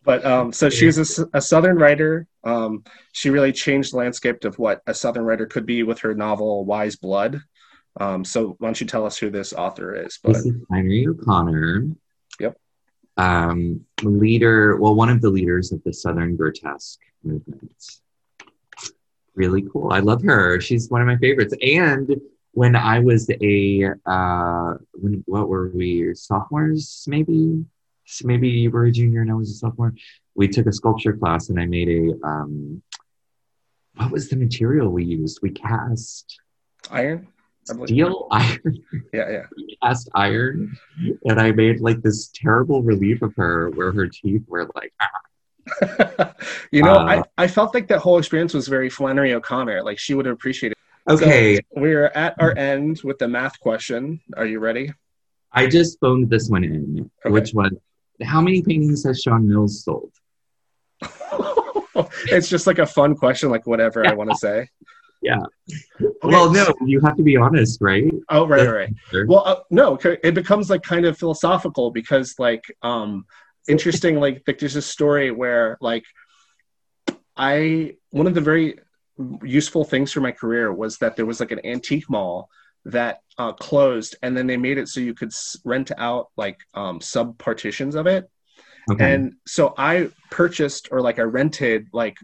[0.05, 2.27] But um, so she was a, a Southern writer.
[2.43, 6.13] Um, she really changed the landscape of what a Southern writer could be with her
[6.13, 7.41] novel Wise Blood.
[7.99, 10.19] Um, so why don't you tell us who this author is?
[10.21, 10.33] But...
[10.33, 11.87] This is Flannery O'Connor.
[12.39, 12.57] Yep.
[13.17, 17.73] Um, leader, well, one of the leaders of the Southern Grotesque movement.
[19.35, 19.91] Really cool.
[19.91, 20.59] I love her.
[20.59, 21.53] She's one of my favorites.
[21.61, 22.19] And
[22.51, 27.65] when I was a, uh, when, what were we, sophomores maybe?
[28.23, 29.93] maybe you were a junior and I was a sophomore.
[30.35, 32.81] We took a sculpture class and I made a um,
[33.95, 35.39] what was the material we used?
[35.41, 36.39] We cast
[36.91, 37.27] iron,
[37.65, 38.83] steel iron.
[39.13, 39.45] Yeah, yeah.
[39.83, 40.77] Cast iron,
[41.25, 44.93] and I made like this terrible relief of her where her teeth were like.
[46.71, 49.83] you know, uh, I, I felt like that whole experience was very Flannery O'Connor.
[49.83, 50.77] Like she would have appreciated.
[51.09, 51.55] Okay.
[51.55, 54.21] So we're at our end with the math question.
[54.37, 54.93] Are you ready?
[55.51, 57.31] I just phoned this one in, okay.
[57.31, 57.71] which was
[58.23, 60.11] how many paintings has Sean Mills sold?
[62.25, 64.11] it's just like a fun question, like whatever yeah.
[64.11, 64.69] I want to say.
[65.25, 65.39] Yeah.
[65.99, 66.13] Okay.
[66.21, 68.13] Well, no, you have to be honest, right?
[68.29, 68.93] Oh, right, right.
[69.27, 73.25] Well, uh, no, it becomes like kind of philosophical because, like, um,
[73.67, 74.19] interesting.
[74.19, 76.03] Like, like there's a story where, like,
[77.35, 78.77] I one of the very
[79.43, 82.49] useful things for my career was that there was like an antique mall
[82.85, 85.31] that uh, closed, and then they made it so you could
[85.63, 88.29] rent out like um, sub partitions of it.
[88.91, 89.15] Okay.
[89.15, 92.17] And so I purchased or like I rented like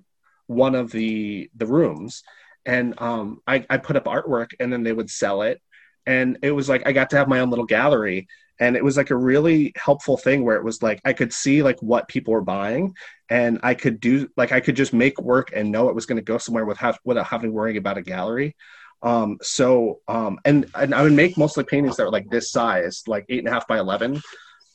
[0.46, 2.24] one of the the rooms,
[2.66, 5.62] and um, I, I put up artwork, and then they would sell it,
[6.06, 8.28] and it was like I got to have my own little gallery,
[8.62, 11.64] and it was like a really helpful thing where it was like i could see
[11.64, 12.94] like what people were buying.
[13.30, 16.18] And i could do like i could just make work and know it was going
[16.18, 18.56] to go somewhere without without having to worry about a gallery.
[19.02, 23.04] Um so um and and i would make mostly paintings that were like this size
[23.08, 24.22] like eight and a half by 11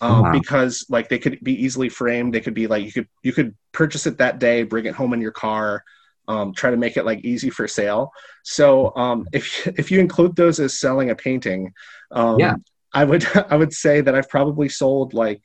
[0.01, 0.33] um, wow.
[0.33, 2.35] because like they could be easily framed.
[2.35, 5.15] They could be like you could you could purchase it that day bring it home
[5.15, 5.85] in your car
[6.29, 8.11] um, try to make it like easy for sale
[8.43, 11.73] so um, if if you include those as selling a painting
[12.11, 12.55] um, yeah
[12.97, 15.43] I would I would say that I've probably sold like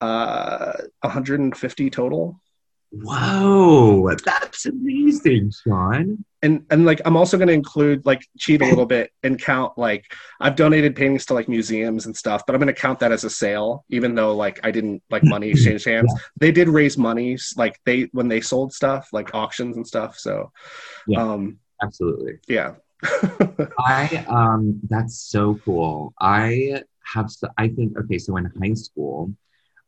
[0.00, 2.40] uh 150 total.
[3.02, 6.24] Whoa, that's amazing, Sean.
[6.42, 9.76] And and like I'm also going to include like cheat a little bit and count
[9.76, 13.12] like I've donated paintings to like museums and stuff, but I'm going to count that
[13.12, 16.12] as a sale, even though like I didn't like money exchange hands.
[16.14, 16.22] Yeah.
[16.38, 20.18] They did raise money, like they when they sold stuff, like auctions and stuff.
[20.18, 20.52] So,
[21.06, 22.74] yeah, um, absolutely, yeah.
[23.78, 26.14] I um that's so cool.
[26.20, 26.82] I
[27.14, 29.32] have I think okay, so in high school,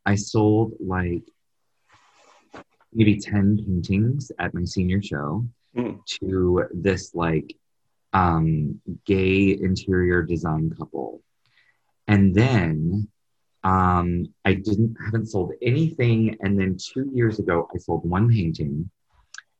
[0.05, 1.23] I sold like
[2.93, 5.99] maybe 10 paintings at my senior show mm.
[6.05, 7.55] to this like
[8.13, 11.21] um gay interior design couple.
[12.07, 13.07] And then
[13.63, 18.89] um I didn't haven't sold anything and then 2 years ago I sold one painting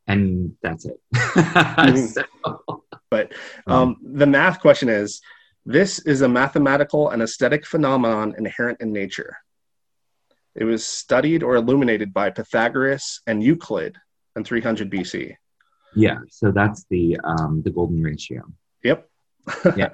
[0.10, 1.00] and that's it.
[1.14, 2.06] mm-hmm.
[2.08, 3.32] so, but
[3.68, 5.22] um, the math question is
[5.66, 9.38] this is a mathematical and aesthetic phenomenon inherent in nature.
[10.56, 13.98] It was studied or illuminated by Pythagoras and Euclid
[14.36, 15.36] in 300 BC.
[15.96, 18.44] Yeah, so that's the um, the golden ratio.
[18.84, 19.08] Yep.
[19.76, 19.90] yeah.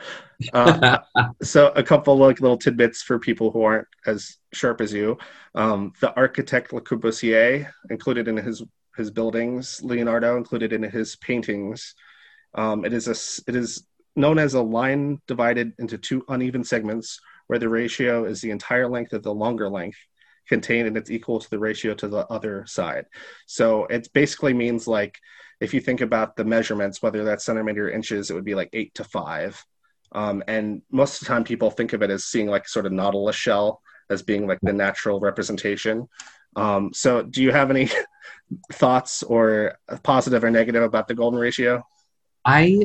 [0.53, 0.97] uh,
[1.41, 5.17] so a couple like little tidbits for people who aren't as sharp as you.
[5.53, 8.63] Um, the architect Le Corbusier included in his
[8.97, 9.81] his buildings.
[9.83, 11.95] Leonardo included in his paintings.
[12.53, 17.19] Um, it is a it is known as a line divided into two uneven segments
[17.47, 19.97] where the ratio is the entire length of the longer length
[20.47, 23.05] contained and it's equal to the ratio to the other side.
[23.45, 25.19] So it basically means like
[25.59, 28.69] if you think about the measurements, whether that's centimeter or inches, it would be like
[28.73, 29.63] eight to five.
[30.11, 32.91] Um, and most of the time people think of it as seeing like sort of
[32.91, 36.07] nautilus shell as being like the natural representation.
[36.55, 37.89] Um, so do you have any
[38.73, 41.83] thoughts or positive or negative about the golden ratio?
[42.45, 42.83] I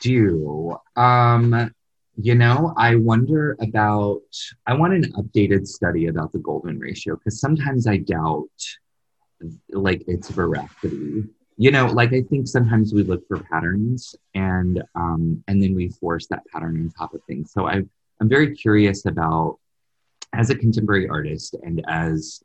[0.00, 0.76] do.
[0.96, 1.74] Um,
[2.22, 4.22] you know, I wonder about,
[4.66, 8.48] I want an updated study about the golden ratio because sometimes I doubt
[9.70, 11.24] like its veracity.
[11.56, 15.88] You know, like I think sometimes we look for patterns and um, and then we
[15.88, 17.52] force that pattern on top of things.
[17.52, 17.82] So I
[18.20, 19.58] I'm very curious about
[20.32, 22.42] as a contemporary artist and as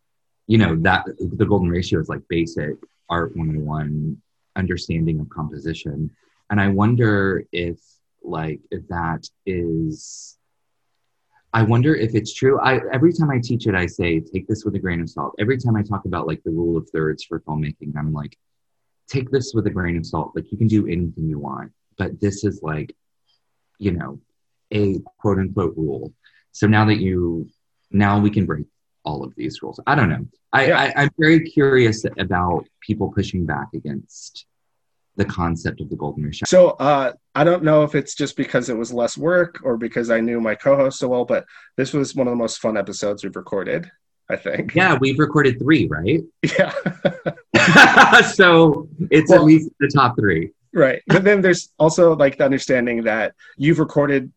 [0.48, 2.76] you know that the golden ratio is like basic
[3.10, 4.18] art 101
[4.56, 6.10] understanding of composition
[6.50, 7.80] and i wonder if
[8.28, 8.60] like
[8.90, 10.38] that is
[11.54, 14.66] i wonder if it's true i every time i teach it i say take this
[14.66, 17.24] with a grain of salt every time i talk about like the rule of thirds
[17.24, 18.38] for filmmaking i'm like
[19.08, 22.20] take this with a grain of salt like you can do anything you want but
[22.20, 22.96] this is like
[23.80, 24.20] you know
[24.74, 26.14] a quote unquote rule
[26.52, 27.48] so now that you
[27.92, 28.66] now we can break
[29.06, 29.80] all of these rules.
[29.88, 30.26] I don't know.
[30.52, 30.92] I, yeah.
[30.96, 34.46] I, am very curious about people pushing back against
[35.16, 36.46] the concept of the golden ratio.
[36.48, 40.10] So uh, I don't know if it's just because it was less work or because
[40.10, 41.46] I knew my co-host so well, but
[41.78, 43.90] this was one of the most fun episodes we've recorded.
[44.28, 44.74] I think.
[44.74, 46.22] Yeah, we've recorded three, right?
[46.58, 46.74] Yeah.
[48.34, 50.52] so it's well, at least the top three.
[50.74, 51.02] Right.
[51.08, 54.32] But then there's also like the understanding that you've recorded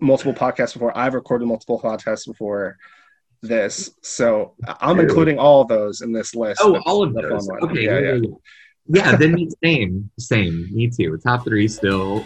[0.00, 0.96] multiple podcasts before.
[0.96, 2.78] I've recorded multiple podcasts before
[3.42, 3.90] this.
[4.02, 6.60] So I'm including all of those in this list.
[6.62, 7.48] Oh, all of those.
[7.62, 7.84] Okay.
[7.84, 8.14] Yeah, yeah.
[8.14, 8.30] yeah.
[8.88, 10.68] Yeah then same, same.
[10.72, 11.18] Me too.
[11.18, 12.24] Top three still.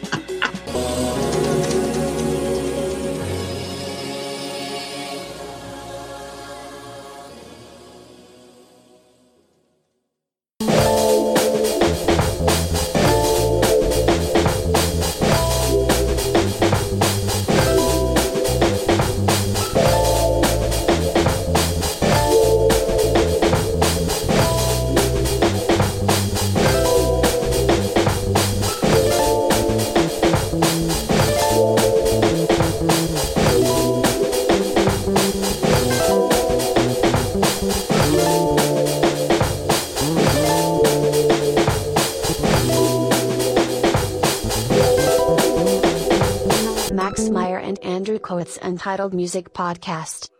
[48.01, 50.31] Andrew Coates Untitled Music Podcast.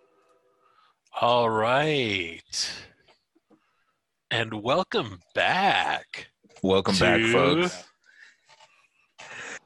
[1.21, 2.73] All right.
[4.31, 6.31] And welcome back.
[6.63, 7.85] Welcome back, folks.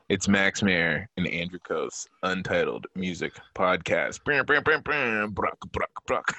[0.09, 4.24] It's Max Mayer and Andrew Coase, Untitled Music Podcast.
[4.24, 6.35] Brum, brum, brum, brum, bruck, bruck, bruck.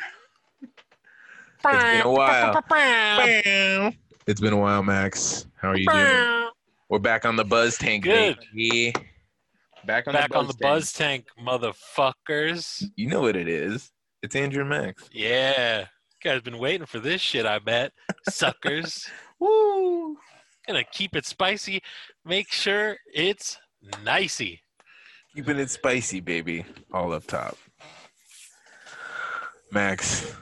[0.62, 3.94] It's been a while.
[4.28, 5.48] It's been a while, Max.
[5.56, 6.50] How are you doing?
[6.90, 8.04] We're back on the Buzz Tank.
[8.04, 8.40] Good.
[8.54, 8.94] baby.
[9.86, 10.74] Back on Back the on Buzz the Tank.
[10.74, 12.84] Buzz Tank, motherfuckers.
[12.96, 13.92] You know what it is.
[14.24, 15.08] It's Andrew Max.
[15.12, 15.82] Yeah.
[15.82, 17.92] You guys been waiting for this shit, I bet.
[18.30, 19.08] Suckers.
[19.40, 20.18] Woo!
[20.68, 21.82] Gonna keep it spicy.
[22.24, 23.58] Make sure it's
[24.04, 24.62] nicey.
[25.36, 26.66] Keeping it spicy, baby.
[26.92, 27.58] All up top.
[29.72, 30.34] Max,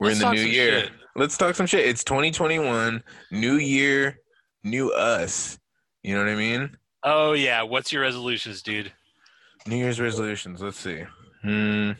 [0.00, 0.80] we're Let's in the new year.
[0.80, 0.90] shit.
[1.14, 1.86] Let's talk some shit.
[1.86, 4.18] It's 2021, new year,
[4.64, 5.58] new us.
[6.02, 6.76] You know what I mean?
[7.02, 7.62] Oh yeah.
[7.62, 8.92] What's your resolutions, dude?
[9.66, 10.60] New Year's resolutions.
[10.60, 11.04] Let's see.
[11.42, 11.92] Hmm.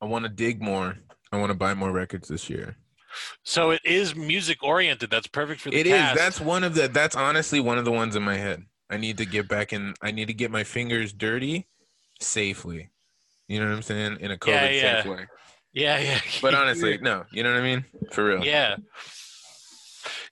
[0.00, 0.96] I want to dig more.
[1.32, 2.76] I want to buy more records this year.
[3.42, 5.10] So it is music oriented.
[5.10, 5.92] That's perfect for the It is.
[5.92, 6.16] cast.
[6.18, 6.88] That's one of the.
[6.88, 8.64] That's honestly one of the ones in my head.
[8.88, 9.94] I need to get back in.
[10.02, 11.68] I need to get my fingers dirty,
[12.20, 12.90] safely.
[13.48, 14.18] You know what I'm saying?
[14.20, 15.02] In a COVID Yeah, yeah.
[15.02, 15.26] safe way.
[15.72, 16.20] yeah, yeah.
[16.40, 17.24] But honestly, no.
[17.32, 17.84] You know what I mean?
[18.12, 18.44] For real.
[18.44, 18.76] Yeah.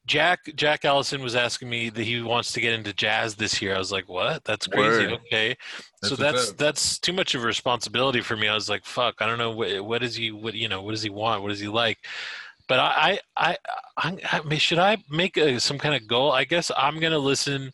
[0.07, 3.75] Jack Jack Allison was asking me that he wants to get into jazz this year.
[3.75, 4.45] I was like, "What?
[4.45, 5.21] That's crazy." Word.
[5.27, 5.57] Okay,
[6.01, 8.49] That's so that's that's too much of a responsibility for me.
[8.49, 10.93] I was like, "Fuck, I don't know what what does he what you know what
[10.93, 11.43] does he want?
[11.43, 11.99] What does he like?"
[12.69, 13.57] But I I
[13.97, 16.33] I, I, should I make a, some kind of goal?
[16.33, 17.71] I guess I'm gonna listen.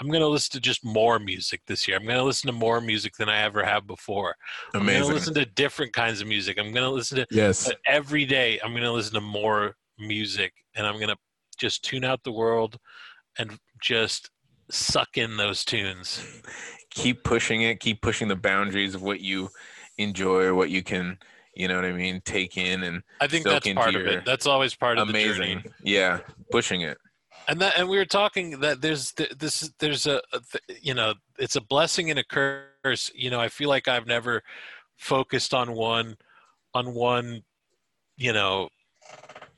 [0.00, 1.96] I'm gonna listen to just more music this year.
[1.96, 4.34] I'm gonna listen to more music than I ever have before.
[4.74, 5.14] I'm gonna Amazing.
[5.14, 6.58] listen to different kinds of music.
[6.58, 7.70] I'm gonna listen to yes.
[7.86, 11.16] every day I'm going to listen to more music and I'm going to
[11.54, 12.78] just tune out the world
[13.38, 14.30] and just
[14.70, 16.24] suck in those tunes.
[16.90, 19.50] keep pushing it keep pushing the boundaries of what you
[19.98, 21.18] enjoy or what you can
[21.54, 24.24] you know what i mean take in and I think that's part of it.
[24.24, 25.74] That's always part of the amazing journey.
[25.82, 26.98] yeah pushing it
[27.48, 30.40] And that and we were talking that there's th- this there's a, a
[30.80, 33.10] you know it's a blessing and a curse.
[33.14, 34.42] You know, I feel like I've never
[34.96, 36.16] focused on one
[36.74, 37.42] on one
[38.16, 38.68] you know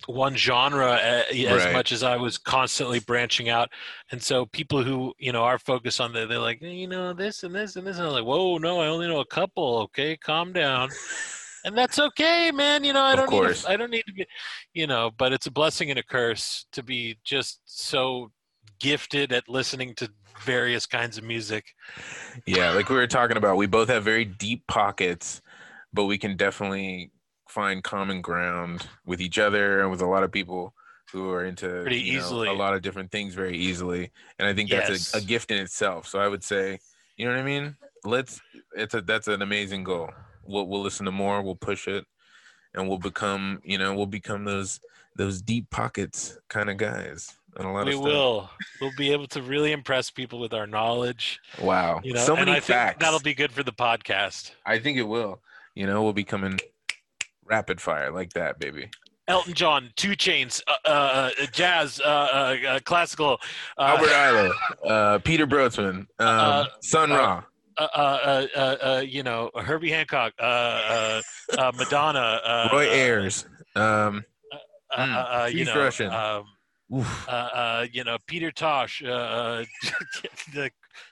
[0.06, 1.72] one genre uh, as Right.
[1.72, 3.70] much as I was constantly branching out.
[4.12, 7.12] And so people who, you know, are focused on the, they're like, "Eh, you know,
[7.12, 7.96] this and this and this.
[7.98, 9.78] And I'm like, whoa, no, I only know a couple.
[9.84, 10.16] Okay.
[10.16, 10.90] Calm down.
[11.64, 12.84] And that's okay, man.
[12.84, 14.26] You know, I don't need, to, I don't need to be,
[14.74, 18.30] you know, but it's a blessing and a curse to be just so
[18.78, 20.08] gifted at listening to
[20.44, 21.64] various kinds of music.
[22.46, 25.40] yeah like we were talking about we both have very deep pockets
[25.94, 27.10] but we can definitely
[27.56, 30.74] find common ground with each other and with a lot of people
[31.12, 32.48] who are into Pretty you know, easily.
[32.48, 35.14] a lot of different things very easily and i think that's Yes.
[35.14, 36.78] a, a gift in itself so i would say
[37.16, 38.40] you know what i mean let's
[38.76, 40.10] it's a that's an amazing goal
[40.44, 42.04] we'll, we'll listen to more we'll push it
[42.74, 44.78] and we'll become you know we'll become those
[45.14, 48.06] those deep pockets kind of guys and a lot We of stuff.
[48.12, 48.50] will.
[48.82, 51.40] We'll be able to really impress people with our knowledge.
[51.58, 54.50] wow You know, so and many I facts that'll be good for the podcast.
[54.66, 55.40] I think it will.
[55.74, 56.58] You know, we'll be coming
[57.46, 58.90] rapid fire like that, baby.
[59.28, 63.38] Elton John, Two Chainz, uh, uh, jazz, uh, uh, uh, classical,
[63.76, 64.52] uh, Albert
[64.84, 67.42] uh, Peter Brötzmann, um, Uh, Sun uh, Ra.
[67.76, 71.22] uh, uh, uh, uh, you know, Herbie Hancock, uh, uh,
[71.58, 73.46] uh, Madonna, uh, Roy uh, Ayers.
[73.74, 74.24] Um,
[74.96, 76.12] uh, uh, uh, you know, Russian.
[76.12, 76.44] um,
[76.92, 79.64] uh, uh, you know, Peter Tosh, uh, uh,
[80.54, 80.70] the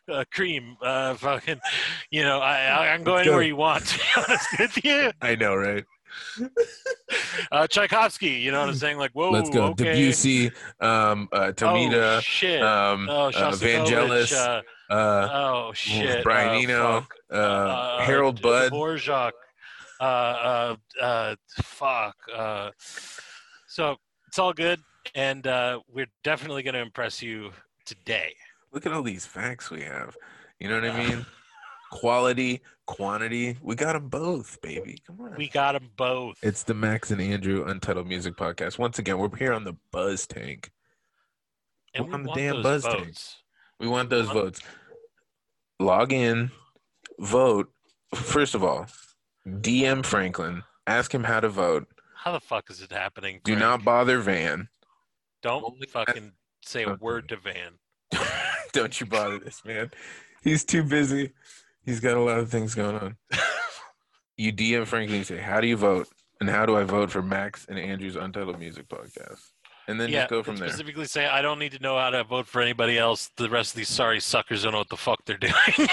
[0.09, 1.61] uh, Cream, uh, fucking,
[2.11, 3.33] you know, I, I, I'm going go.
[3.33, 3.87] where you want.
[3.87, 5.85] To be honest with you, I know, right?
[7.53, 8.99] Uh, Tchaikovsky, you know what I'm saying?
[8.99, 9.67] Like, whoa, Let's go.
[9.67, 9.95] okay.
[9.95, 10.51] Debussy,
[10.81, 12.63] um, uh, Oh shit!
[12.63, 14.63] um, oh, uh, Vangelis, uh,
[14.93, 16.23] uh, oh shit!
[16.25, 18.73] Brian uh, Eno, uh, Harold Budd.
[18.73, 19.33] Dvorak,
[20.01, 22.17] uh, uh, uh, fuck.
[22.35, 22.71] Uh,
[23.69, 23.97] so
[24.29, 24.81] it's all good,
[25.15, 27.51] and uh, we're definitely going to impress you
[27.85, 28.35] today.
[28.73, 30.17] Look at all these facts we have.
[30.59, 31.27] You know what I mean?
[31.99, 33.57] Quality, quantity.
[33.63, 34.99] We got them both, baby.
[35.07, 35.35] Come on.
[35.37, 36.37] We got them both.
[36.43, 38.79] It's the Max and Andrew Untitled Music Podcast.
[38.81, 40.73] Once again, we're here on the Buzz Tank.
[41.95, 42.99] and we're on the damn buzz tank.
[43.05, 43.37] votes.
[43.79, 44.61] We want those Want- votes.
[45.79, 46.51] Log in,
[47.21, 47.71] vote.
[48.13, 48.87] First of all,
[49.47, 50.65] DM Franklin.
[50.89, 51.87] Ask him how to vote.
[52.17, 53.41] How the fuck is it happening?
[53.45, 54.69] Do not bother Van.
[55.43, 56.33] Don't only- fucking
[56.65, 57.79] say a word to Van.
[58.73, 59.93] Don't you bother this man.
[60.43, 61.31] He's too busy.
[61.85, 63.17] He's got a lot of things going on.
[64.37, 66.09] you DM Frankie and say, "How do you vote?"
[66.41, 69.41] and "How do I vote for Max and Andrew's Untitled Music Podcast?"
[69.87, 70.69] And then yeah, just go from there.
[70.69, 73.31] specifically say I don't need to know how to vote for anybody else.
[73.37, 75.53] The rest of these sorry suckers don't know what the fuck they're doing.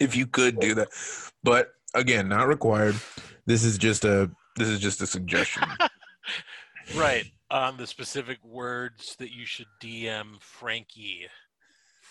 [0.00, 0.88] If you could do that,
[1.44, 2.96] but again, not required.
[3.46, 5.62] This is just a this is just a suggestion.
[6.96, 11.28] right on the specific words that you should DM Frankie,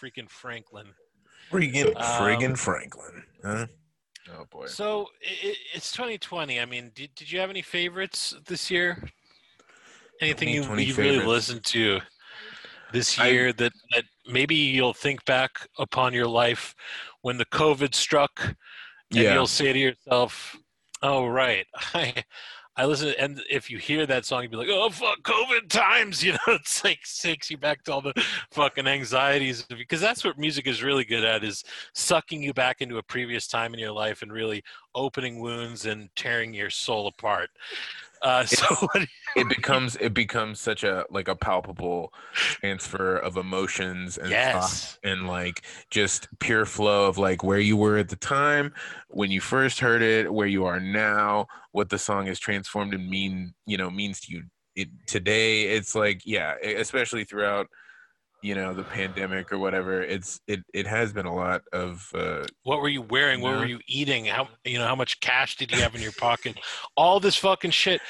[0.01, 0.87] freaking Franklin.
[1.51, 3.67] Friggin' Um, friggin' Franklin, huh?
[4.33, 4.67] Oh boy.
[4.67, 6.59] So i it's 2020.
[6.59, 9.03] I mean, did, did you have any favorites this year?
[10.21, 11.99] Anything you, you really listened to
[12.93, 16.75] this I- year that, that maybe you'll think back upon your life
[17.21, 18.55] when the COVID struck and
[19.11, 19.33] Yeah.
[19.33, 20.55] you'll say to yourself,
[21.01, 22.23] "Oh right, I
[22.75, 26.23] I listen." And if you hear that song, you'd be like, "Oh fuck, COVID times!"
[26.31, 28.13] You know, it's like takes you back to all the
[28.51, 31.63] fucking anxieties because that's what music is really good at is
[31.93, 34.63] sucking you back into a previous time in your life and really
[34.95, 37.49] opening wounds and tearing your soul apart.
[38.21, 44.17] Uh, so what, it becomes it becomes such a like a palpable transfer of emotions
[44.17, 44.51] and Yes.
[44.51, 48.73] thoughts and like just pure flow of like where you were at the time
[49.09, 53.09] when you first heard it where you are now what the song has transformed and
[53.09, 54.43] mean you know means to you
[54.75, 57.67] it, today it's like yeah especially throughout
[58.41, 62.43] you know the pandemic or whatever it's it it has been a lot of uh
[62.63, 63.41] what were you wearing?
[63.41, 64.25] What were you eating?
[64.25, 66.57] How you know how much cash did you have in your pocket?
[66.95, 68.01] All this fucking shit.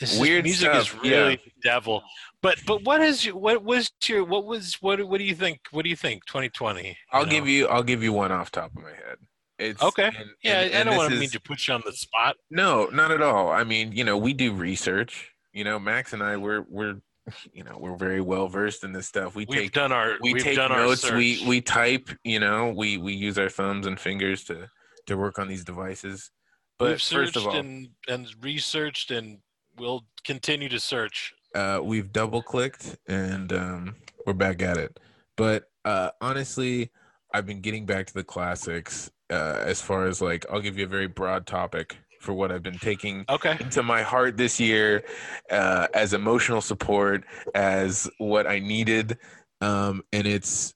[0.00, 1.36] This is- Weird music is stuff, really yeah.
[1.44, 2.02] the devil.
[2.42, 5.60] But but what is what was your what was what what do you think?
[5.70, 6.24] What do you think?
[6.26, 6.96] 2020.
[7.12, 9.16] i'll give you i'll give you one off top of my head
[9.58, 10.06] it's Okay.
[10.08, 12.36] and- Yeah, and- I don't want to mean to put you on the spot.
[12.50, 13.50] No, not at all.
[13.50, 15.30] I mean, you know, we do research.
[15.52, 16.96] You know, Max and I, we're we're,
[17.52, 19.34] you know, we're very well versed in this stuff.
[19.34, 21.10] We We've take done our we take notes.
[21.10, 22.08] We we type.
[22.24, 24.68] You know, we we use our thumbs and fingers to
[25.06, 26.30] to work on these devices.
[26.78, 29.38] But We've first searched of all, and and researched and
[29.78, 31.32] we'll continue to search.
[31.54, 33.96] uh, we've double clicked and um,
[34.26, 34.98] we're back at it.
[35.36, 36.90] But uh, honestly,
[37.32, 39.10] I've been getting back to the classics.
[39.30, 42.62] Uh, as far as like, I'll give you a very broad topic for what I've
[42.62, 43.56] been taking Okay.
[43.60, 45.04] into my heart this year
[45.50, 47.22] uh, as emotional support,
[47.54, 49.18] as what I needed,
[49.60, 50.72] um, and it's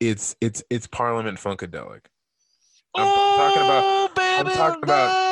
[0.00, 2.06] it's it's it's Parliament Funkadelic.
[2.94, 5.26] I'm, I'm talking about Oh, baby, talking about-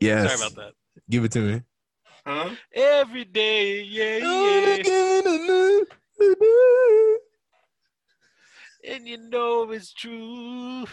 [0.00, 0.30] yes.
[0.38, 0.72] Sorry about that.
[1.08, 1.62] Give it to me.
[2.26, 2.50] Huh?
[2.74, 5.82] Every day, yeah, yeah.
[8.94, 10.86] and you know it's true.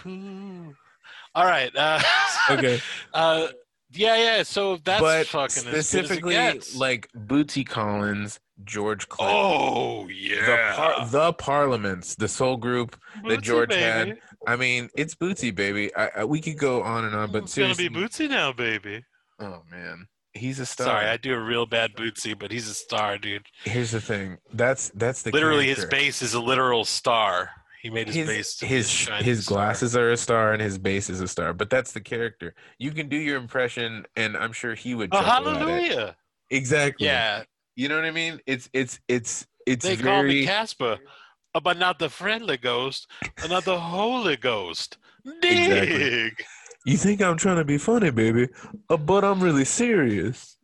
[1.37, 1.71] All right.
[1.75, 2.01] Uh,
[2.49, 2.81] okay,
[3.13, 3.47] Uh,
[3.91, 4.43] yeah, yeah.
[4.43, 6.35] So that's but fucking as good as it specifically
[6.75, 9.37] like Bootsy Collins, George Clinton.
[9.39, 10.73] Oh The, yeah.
[10.75, 13.81] par- the Parliaments, the soul group that George baby.
[14.09, 14.17] had.
[14.47, 15.95] I mean, it's Bootsy, baby.
[15.95, 19.03] I, I, we could go on and on, but it's gonna be Bootsy now, baby.
[19.39, 20.87] oh man, he's a star.
[20.87, 23.45] Sorry, I do a real bad Bootsy, but he's a star, dude.
[23.63, 24.37] Here's the thing.
[24.53, 27.51] That's that's the Literally, his bass is a literal star.
[27.87, 28.55] He made his, his bass.
[28.57, 29.55] to be his his star.
[29.55, 31.53] glasses are a star and his bass is a star.
[31.53, 32.53] But that's the character.
[32.79, 35.11] You can do your impression, and I'm sure he would.
[35.13, 35.59] Oh, chuckle at it.
[35.59, 36.15] hallelujah!
[36.49, 37.07] Exactly.
[37.07, 37.43] Yeah,
[37.77, 38.41] You know what I mean?
[38.45, 40.97] It's it's it's it's they call me Casper,
[41.55, 43.07] uh, but not the friendly ghost,
[43.47, 44.97] not the Holy Ghost.
[45.41, 45.57] Dig.
[45.57, 46.45] Exactly.
[46.85, 48.49] You think I'm trying to be funny, baby,
[48.89, 50.56] uh, but I'm really serious.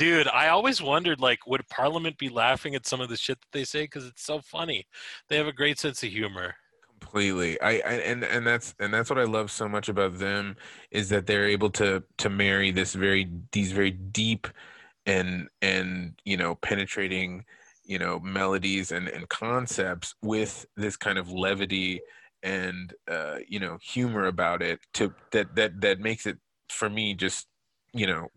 [0.00, 3.52] Dude, I always wondered, like, would Parliament be laughing at some of the shit that
[3.52, 4.86] they say because it's so funny?
[5.28, 6.54] They have a great sense of humor.
[6.98, 7.60] Completely.
[7.60, 10.56] I, I and and that's and that's what I love so much about them
[10.90, 14.48] is that they're able to to marry this very these very deep
[15.04, 17.44] and and you know penetrating
[17.84, 22.00] you know melodies and and concepts with this kind of levity
[22.42, 26.38] and uh you know humor about it to that that that makes it
[26.70, 27.49] for me just
[27.92, 28.28] you know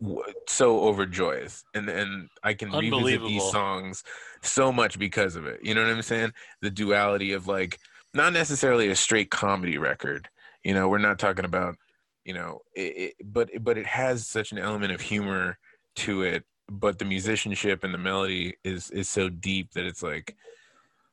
[0.47, 4.03] so overjoyous and and I can revisit these songs
[4.41, 6.33] so much because of it you know what I'm saying?
[6.61, 7.79] The duality of like
[8.13, 10.27] not necessarily a straight comedy record
[10.63, 11.75] you know we're not talking about
[12.25, 15.57] you know it, it, but but it has such an element of humor
[15.95, 20.35] to it but the musicianship and the melody is is so deep that it's like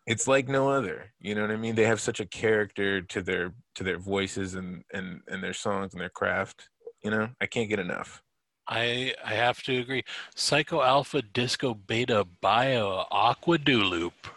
[0.06, 1.74] it's like no other you know what i mean?
[1.74, 5.92] They have such a character to their to their voices and and and their songs
[5.92, 6.70] and their craft
[7.02, 7.28] you know?
[7.40, 8.22] I can't get enough
[8.68, 10.04] I I have to agree.
[10.34, 14.28] Psycho Alpha Disco Beta Bio Aqua Do Loop.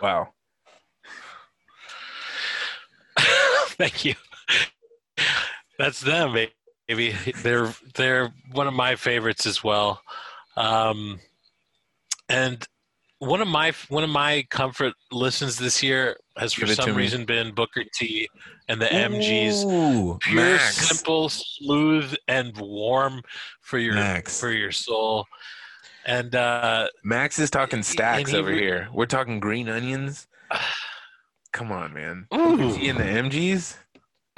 [0.00, 0.28] wow
[3.18, 4.14] Thank you.
[5.78, 6.34] That's them,
[6.88, 7.14] baby.
[7.42, 10.02] They're they're one of my favorites as well.
[10.56, 11.20] Um,
[12.28, 12.66] and
[13.18, 16.90] one of my one of my comfort listens this year has for Give to some
[16.92, 16.96] me.
[16.96, 18.28] reason been Booker T
[18.68, 19.64] and the MGs.
[19.64, 20.76] Ooh, Pure, Max.
[20.88, 23.22] simple, smooth, and warm
[23.60, 24.40] for your Max.
[24.40, 25.26] for your soul.
[26.04, 28.88] And uh, Max is talking Stax he over re- here.
[28.92, 30.26] We're talking green onions.
[31.52, 32.26] Come on, man.
[32.34, 32.72] Ooh.
[32.72, 33.76] See in the MGs?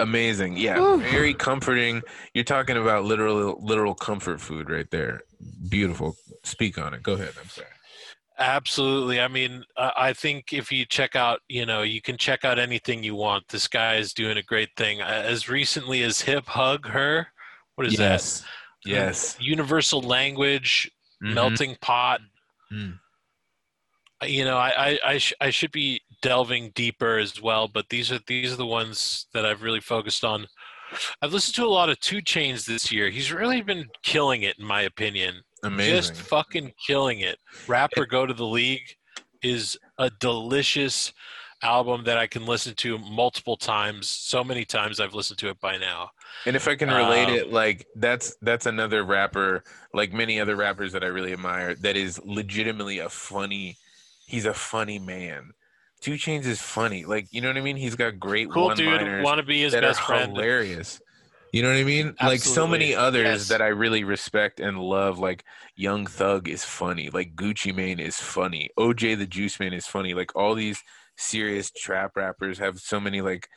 [0.01, 0.57] Amazing.
[0.57, 0.97] Yeah, Ooh.
[0.99, 2.01] very comforting.
[2.33, 5.21] You're talking about literal literal comfort food right there.
[5.69, 6.17] Beautiful.
[6.43, 7.01] Speak on it.
[7.01, 7.31] Go ahead.
[7.41, 7.67] I'm sorry.
[8.37, 9.21] Absolutely.
[9.21, 12.59] I mean, uh, I think if you check out, you know, you can check out
[12.59, 13.47] anything you want.
[13.47, 14.99] This guy is doing a great thing.
[15.01, 17.27] As recently as Hip Hug Her,
[17.75, 18.41] what is yes.
[18.41, 18.47] that?
[18.85, 19.37] Yes.
[19.39, 20.91] Universal Language,
[21.23, 21.33] Mhm.
[21.33, 22.19] Melting Pot.
[22.71, 22.99] Mm.
[24.23, 28.11] You know, I I I, sh- I should be delving deeper as well, but these
[28.11, 30.47] are these are the ones that I've really focused on.
[31.21, 33.09] I've listened to a lot of Two Chainz this year.
[33.09, 35.41] He's really been killing it, in my opinion.
[35.65, 35.95] Amazing.
[35.95, 37.37] Just fucking killing it.
[37.67, 38.95] Rap or Go to the League
[39.41, 41.13] is a delicious
[41.61, 44.07] album that I can listen to multiple times.
[44.07, 46.11] So many times I've listened to it by now.
[46.45, 49.63] And if I can relate Um, it, like that's that's another rapper,
[49.93, 53.77] like many other rappers that I really admire, that is legitimately a funny.
[54.27, 55.51] He's a funny man.
[56.01, 57.77] Two Chainz is funny, like you know what I mean.
[57.77, 60.33] He's got great Cool dude, want to be his best friend.
[60.33, 61.01] hilarious.
[61.55, 62.13] You know what I mean?
[62.21, 63.47] Like so many others Yes.
[63.47, 65.19] that I really respect and love.
[65.19, 65.45] Like
[65.77, 67.09] Young Thug is funny.
[67.09, 68.71] Like Gucci Mane is funny.
[68.77, 70.13] OJ the Juice Man is funny.
[70.13, 70.83] Like all these
[71.15, 73.47] serious trap rappers have so many like,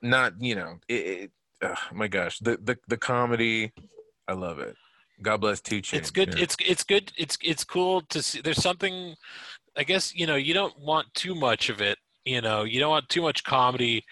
[0.00, 3.74] not you know, it, it, ugh, my gosh, the the the comedy,
[4.26, 4.74] I love it.
[5.20, 5.98] God bless Two Chainz.
[5.98, 6.42] it's good yeah.
[6.44, 9.14] it's it's good it's it's cool to see there's something
[9.76, 12.90] i guess you know you don't want too much of it you know you don't
[12.90, 14.02] want too much comedy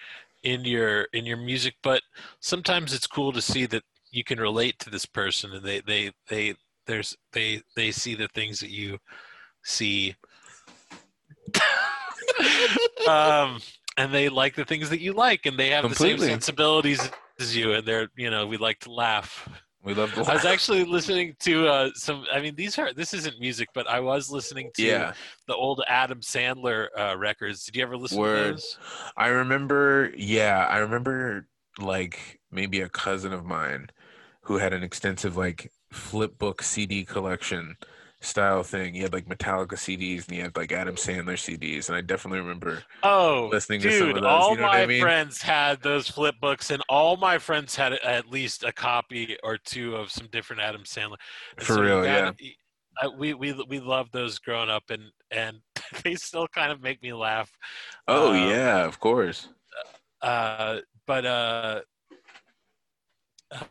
[0.43, 2.03] in your in your music but
[2.41, 6.11] sometimes it's cool to see that you can relate to this person and they they
[6.29, 6.55] they
[6.87, 8.99] there's they they see the things that you
[9.65, 10.15] see.
[13.09, 13.61] Um
[13.97, 17.11] and they like the things that you like and they have the same sensibilities
[17.41, 19.49] as you and they're you know we like to laugh
[19.83, 22.27] we love the I was actually listening to uh, some.
[22.31, 25.13] I mean, these are this isn't music, but I was listening to yeah.
[25.47, 27.65] the old Adam Sandler uh, records.
[27.65, 28.45] Did you ever listen Word.
[28.45, 28.79] to those?
[29.17, 31.47] I remember, yeah, I remember
[31.79, 33.89] like maybe a cousin of mine
[34.43, 37.77] who had an extensive like flip book CD collection
[38.21, 38.95] style thing.
[38.95, 42.41] He had like Metallica CDs and he had like Adam Sandler CDs, and I definitely
[42.41, 42.83] remember.
[43.03, 44.17] Oh, Listening to some dude!
[44.19, 45.01] of those, all you know my I mean?
[45.01, 49.57] friends had those flip books, and all my friends had at least a copy or
[49.59, 51.17] two of some different Adam Sandler.
[51.57, 52.35] And For you real, gotta-
[53.01, 55.59] I, we we we loved those growing up, and and
[56.05, 57.51] they still kind of make me laugh.
[58.09, 59.49] Oh Um, yeah, of course.
[60.21, 61.81] uh, but uh,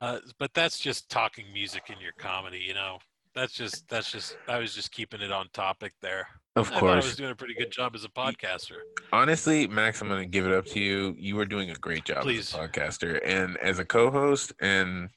[0.02, 2.98] uh, but that's just talking music in your comedy, you know.
[3.36, 6.28] That's just that's just I was just keeping it on topic there.
[6.56, 8.78] Of I thought I was doing a pretty good job as a podcaster.
[9.14, 11.16] Honestly, Max, I'm gonna give it up to you.
[11.18, 12.54] You were doing a great job Please.
[12.54, 15.10] as a podcaster and as a co-host, and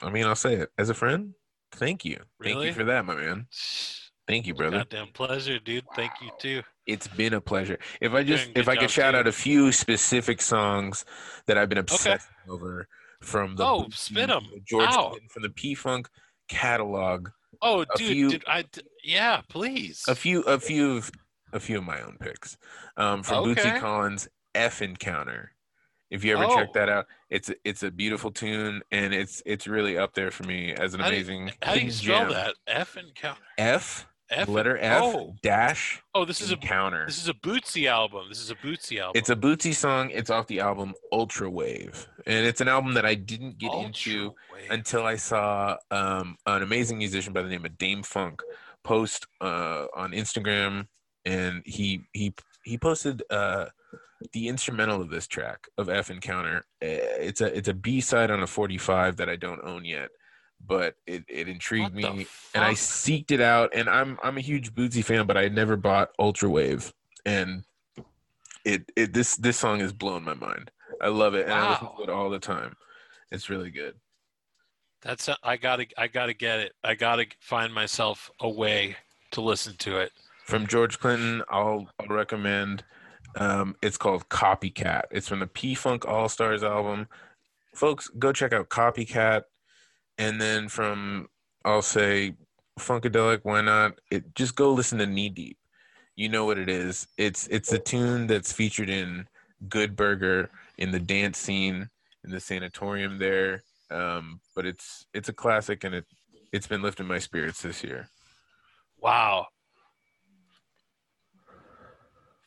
[0.00, 1.34] I mean, I'll say it as a friend.
[1.72, 2.18] Thank you.
[2.42, 3.46] Thank you for that, my man.
[4.28, 4.78] Thank you, brother.
[4.78, 5.84] Goddamn pleasure, dude.
[5.94, 6.62] Thank you too.
[6.86, 7.78] It's been a pleasure.
[8.00, 9.18] If I just if I could shout too.
[9.18, 11.04] out a few specific songs
[11.46, 12.88] that I've been obsessed over
[13.20, 14.46] from the Oh, Bootsy- them.
[14.52, 15.16] the George Ow.
[15.30, 16.08] From the P Funk
[16.48, 17.28] catalog.
[17.62, 18.64] Oh, dude, few- dude, I
[19.04, 20.02] yeah, please.
[20.08, 21.10] A few a few of
[21.52, 22.56] a few of my own picks.
[22.96, 25.52] Um from Bootsy Collins F Encounter.
[26.10, 26.54] If you ever Oh.
[26.56, 30.42] check that out, it's it's a beautiful tune and it's it's really up there for
[30.44, 32.54] me as an How do amazing How do you spell that?
[32.66, 33.40] F encounter.
[33.56, 34.48] F, F.
[34.48, 37.04] letter F Oh, dash oh, this is a encounter.
[37.06, 38.26] this is a Bootsy album.
[38.28, 39.18] This is a Bootsy album.
[39.18, 40.10] It's a Bootsy song.
[40.10, 44.34] It's off the album Ultra Wave, and it's an album that I didn't get into
[44.52, 44.70] Wave.
[44.70, 48.42] until I saw um, an amazing musician by the name of Dâm-Funk
[48.84, 50.86] post uh, on Instagram,
[51.24, 53.66] and he he he posted uh,
[54.32, 56.58] the instrumental of this track of F Encounter.
[56.82, 56.86] Uh,
[57.20, 60.10] It's a it's a B side on a 45 that I don't own yet,
[60.66, 63.70] but it, it intrigued What me, and I seeked it out.
[63.74, 66.92] And I'm I'm a huge Bootsy fan, but I never bought Ultra Wave,
[67.26, 67.64] and
[68.64, 70.70] it it this this song has blown my mind.
[71.00, 71.94] I love it, and I listen Wow.
[71.98, 72.76] to it all the time.
[73.30, 73.94] It's really good.
[75.00, 76.72] That's a, I gotta I gotta get it.
[76.84, 78.96] I gotta find myself a way
[79.32, 80.12] to listen to it.
[80.44, 82.84] from George Clinton, I'll, I'll recommend.
[83.36, 85.04] Um, it's called Copycat.
[85.10, 87.08] It's from the P Funk All Stars album.
[87.74, 89.44] Folks, go check out Copycat.
[90.18, 91.28] And then from,
[91.64, 92.34] I'll say,
[92.78, 93.40] Funkadelic.
[93.42, 93.98] Why not?
[94.10, 95.58] It just go listen to Knee Deep.
[96.16, 97.06] You know what it is.
[97.16, 99.26] It's it's a tune that's featured in
[99.68, 101.88] Good Burger in the dance scene
[102.24, 103.62] in the sanatorium there.
[103.90, 106.06] Um, but it's it's a classic and it
[106.52, 108.08] it's been lifting my spirits this year.
[109.00, 109.46] Wow.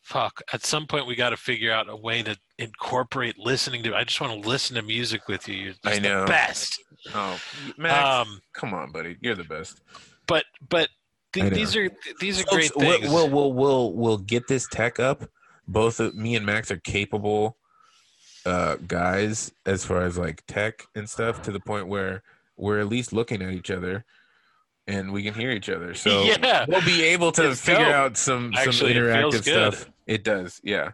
[0.05, 0.41] Fuck.
[0.53, 3.95] At some point, we got to figure out a way to incorporate listening to.
[3.95, 5.55] I just want to listen to music with you.
[5.55, 6.21] You're just I know.
[6.21, 6.79] the best.
[7.13, 7.39] Oh,
[7.77, 9.81] Max, Um, come on, buddy, you're the best.
[10.27, 10.89] but but
[11.33, 11.89] th- these are
[12.19, 13.11] these are Folks, great things.
[13.11, 15.23] We'll, we'll we'll we'll we'll get this tech up.
[15.67, 17.57] Both of, me and Max are capable
[18.45, 22.21] uh, guys as far as like tech and stuff to the point where
[22.57, 24.05] we're at least looking at each other
[24.87, 25.95] and we can hear each other.
[25.95, 26.65] So Yeah.
[26.67, 27.93] we'll be able to It's figure dope.
[27.95, 29.73] out some Actually, some it feels interactive good.
[29.73, 29.91] stuff.
[30.07, 30.91] It does, yeah.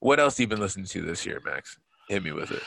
[0.00, 1.78] What else you been listening to this year, Max?
[2.08, 2.62] Hit me with it.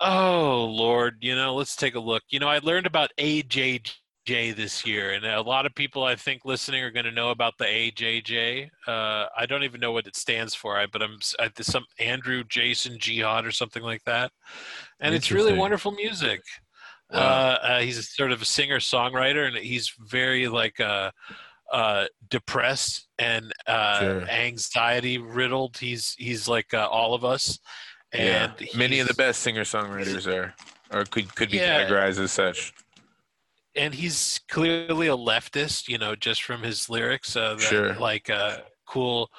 [0.00, 2.22] Oh Lord, you know, let's take a look.
[2.28, 6.44] You know, I learned about AJJ this year, and a lot of people I think
[6.44, 8.68] listening are going to know about the AJJ.
[8.86, 11.66] Uh, I don't even know what it stands for, I, but I'm s- I, there's
[11.66, 14.30] some Andrew Jason Jihad or something like that,
[15.00, 16.42] and it's really wonderful music.
[17.10, 17.18] Wow.
[17.18, 20.78] Uh, uh, he's a sort of a singer songwriter, and he's very like
[21.72, 24.28] uh, depressed and uh, Sure.
[24.28, 25.76] anxiety riddled.
[25.78, 27.58] He's he's like uh, all of us.
[28.12, 28.66] And yeah.
[28.74, 30.54] Many of the best singer songwriters are
[30.90, 31.84] or could could be Yeah.
[31.88, 32.72] categorized as such.
[33.76, 37.36] and he's clearly a leftist, you know, just from his lyrics.
[37.36, 37.94] Uh, that, Sure.
[37.94, 39.30] Like uh, cool,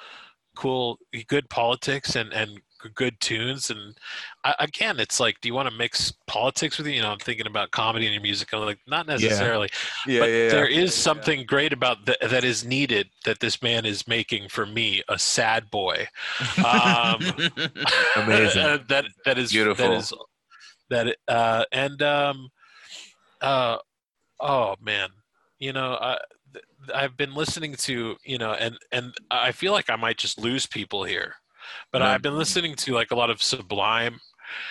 [0.56, 3.70] cool, good politics and and good tunes.
[3.70, 3.96] And
[4.44, 6.94] I, again, it's like, do you want to mix politics with you?
[6.94, 8.52] You know, I'm thinking about comedy and your music.
[8.52, 9.68] I'm like, not necessarily.
[10.06, 10.48] Yeah, but yeah, yeah.
[10.48, 14.66] there is something great about th- that is needed that this man is making for
[14.66, 16.08] me, a sad boy.
[16.58, 17.20] Um,
[18.16, 18.80] Amazing.
[18.88, 19.88] That that is Beautiful.
[19.90, 20.12] That is
[20.90, 22.48] that uh, and um,
[23.40, 23.78] uh,
[24.40, 25.08] oh man,
[25.58, 26.18] you know, I,
[26.94, 30.66] I've been listening to you know, and and I feel like I might just lose
[30.66, 31.34] people here,
[31.92, 32.06] but No.
[32.06, 34.18] I've been listening to like a lot of Sublime,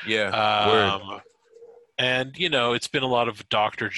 [0.07, 0.67] yeah.
[0.67, 0.85] word.
[0.89, 1.21] um,
[1.97, 3.91] and you know, it's been a lot of Doctor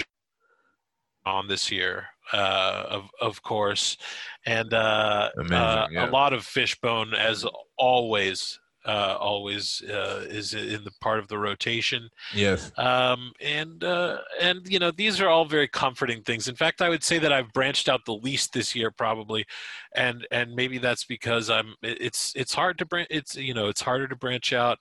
[1.26, 3.98] on this year, uh, of of course,
[4.46, 6.10] and uh, Amazing, uh, yeah.
[6.10, 7.46] a lot of Fishbone as
[7.78, 8.60] always.
[8.84, 12.72] Uh, always uh, is in the part of the rotation, Yes.
[12.80, 16.48] um, and uh, and you know these are all very comforting things.
[16.48, 19.46] In fact, I would say that I've branched out the least this year, probably,
[19.94, 21.76] and and maybe that's because I'm.
[21.84, 23.10] It's it's hard to branch.
[23.12, 24.80] It's you know it's harder to branch out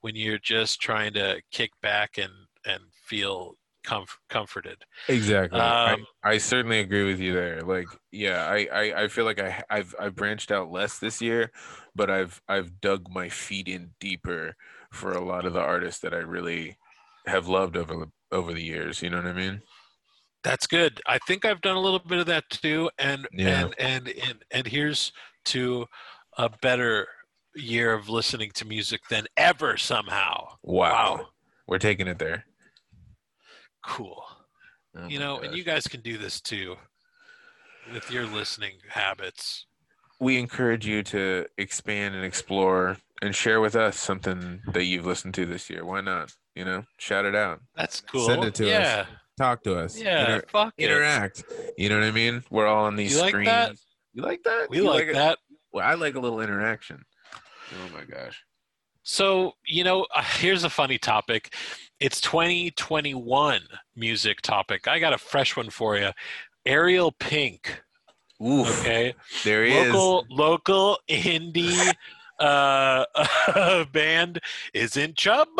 [0.00, 2.32] when you're just trying to kick back and
[2.64, 3.54] and feel
[3.86, 4.76] comf- comforted.
[5.08, 5.58] Exactly.
[5.60, 7.62] Um, I, I certainly agree with you there.
[7.62, 11.50] Like, yeah, I, I, I feel like I, I've, I've branched out less this year,
[11.94, 14.56] but I've, I've dug my feet in deeper
[14.92, 16.76] for a lot of the artists that I really
[17.26, 19.02] have loved over the, over the years.
[19.02, 19.62] You know what I mean?
[20.42, 21.00] That's good.
[21.06, 23.64] I think I've done a little bit of that too, and Yeah.
[23.64, 25.10] and, and and and here's
[25.46, 25.86] to
[26.38, 27.08] a better
[27.56, 29.76] year of listening to music than ever.
[29.76, 31.16] Somehow, Wow.
[31.16, 31.26] Wow.
[31.66, 32.44] We're taking it there.
[33.86, 34.22] Cool.
[34.96, 36.76] Oh you my know, and you guys can do this too
[37.92, 39.66] with your listening habits.
[40.20, 45.34] we encourage you to expand and explore and share with us something that you've listened
[45.34, 45.84] to this year.
[45.84, 46.32] Why not?
[46.54, 47.60] You know, shout it out.
[47.76, 48.26] That's cool.
[48.26, 48.70] Send it to us.
[48.70, 49.06] yeah.
[49.38, 49.98] Talk to us.
[50.00, 50.20] Yeah.
[50.36, 50.84] Inter- fuck it.
[50.90, 51.44] interact.
[51.76, 52.42] You know what I mean?
[52.50, 53.48] We're all on these You like screens.
[53.48, 53.76] that?
[54.14, 54.70] You like that?
[54.70, 55.14] We You like it?
[55.14, 55.38] that.
[55.72, 57.02] Well, I like a little interaction.
[57.34, 58.42] Oh my gosh.
[59.10, 60.04] So, you know,
[60.38, 61.54] here's a funny topic.
[62.00, 63.62] It's 2021
[63.94, 64.88] music topic.
[64.88, 66.10] I got a fresh one for you.
[66.66, 67.82] Ariel Pink.
[68.44, 68.80] Oof.
[68.80, 69.14] Okay.
[69.44, 69.94] There he is.
[69.94, 71.94] local local indie
[72.40, 73.04] uh
[73.92, 74.40] band
[74.74, 75.54] is in trouble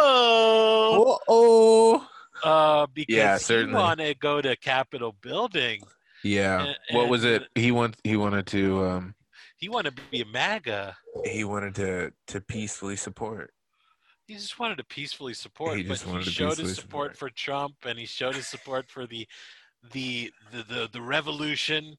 [1.28, 2.06] Oh.
[2.44, 3.74] uh because Yeah, he certainly.
[3.74, 5.80] want to go to capitol building
[6.22, 6.66] Yeah.
[6.66, 7.44] And- what was it?
[7.54, 9.14] He want he wanted to um
[9.66, 13.52] he wanted to be a maga he wanted to to peacefully support.
[14.28, 17.16] he just wanted to peacefully support He but just he wanted to showed his support
[17.16, 17.16] support.
[17.16, 19.26] for trump and he showed his support for the
[19.92, 21.96] the the the, the revolution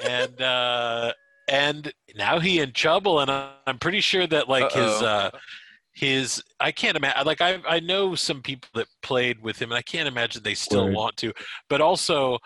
[0.00, 1.12] and uh
[1.48, 5.06] and now he in trouble and i'm pretty sure that like his Uh-oh.
[5.06, 5.30] uh
[5.92, 9.78] his i can't imagine like i i know some people that played with him and
[9.78, 10.94] i can't imagine they still Word.
[10.94, 11.32] want to
[11.68, 12.38] but also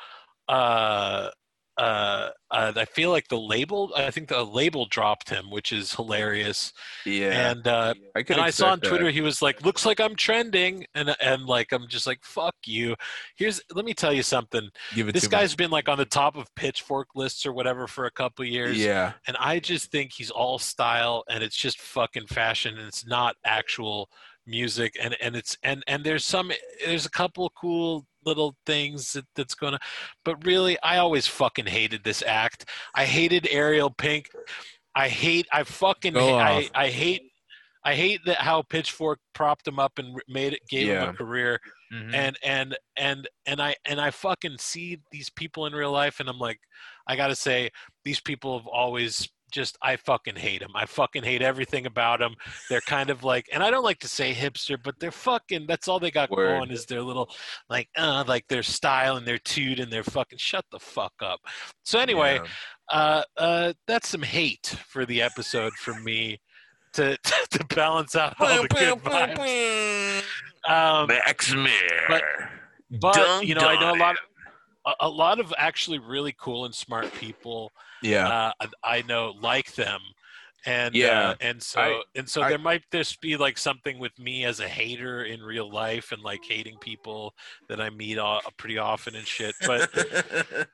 [0.48, 1.30] uh
[1.78, 3.92] uh, uh, I feel like the label.
[3.96, 6.72] I think the label dropped him, which is hilarious.
[7.06, 7.50] Yeah.
[7.50, 8.88] And uh, I and I saw on expect that.
[8.88, 12.56] Twitter he was like, "Looks like I'm trending," and and like I'm just like, "Fuck
[12.66, 12.96] you."
[13.36, 14.68] Here's let me tell you something.
[14.94, 18.44] This guy's been like on the top of Pitchfork lists or whatever for a couple
[18.44, 19.12] years, Yeah.
[19.28, 23.36] and I just think he's all style and it's just fucking fashion and it's not
[23.44, 24.10] actual
[24.46, 26.50] music and and it's and and there's some
[26.84, 29.78] there's a couple cool little things that, that's gonna
[30.24, 34.28] but really i always fucking hated this act i hated ariel pink
[34.94, 36.68] i hate i fucking Go I.
[36.74, 37.22] I hate
[37.84, 41.58] i hate that how pitchfork propped him up and made it gave him a career
[41.92, 42.14] Mhm.
[42.14, 46.28] and and and and i and i fucking see these people in real life and
[46.28, 46.60] i'm like
[47.06, 47.70] i gotta say
[48.04, 50.70] these people have always just I fucking hate them.
[50.74, 52.34] I fucking hate everything about them.
[52.68, 55.66] They're kind of like, and I don't like to say hipster, but they're fucking.
[55.66, 56.58] That's all they got Word.
[56.58, 57.30] going is their little,
[57.68, 61.40] like, uh, like their style and their toot and their fucking shut the fuck up.
[61.84, 62.48] So anyway, Yeah.
[62.98, 66.40] uh, uh, that's some hate for the episode from me
[66.94, 67.16] to
[67.50, 70.22] to balance out all the good vibes.
[70.68, 71.54] Um, Max
[72.08, 72.22] but-
[73.00, 74.16] but you know, I know a lot.
[74.88, 77.70] A, a lot of actually really cool and smart people
[78.02, 78.52] Yeah.
[78.60, 80.00] uh, I know like them,
[80.66, 83.98] and Yeah, uh, and so I- and so I- there might just be like something
[83.98, 87.34] with me as a hater in real life and like hating people
[87.68, 89.54] that I meet uh, pretty often and shit.
[89.66, 89.90] But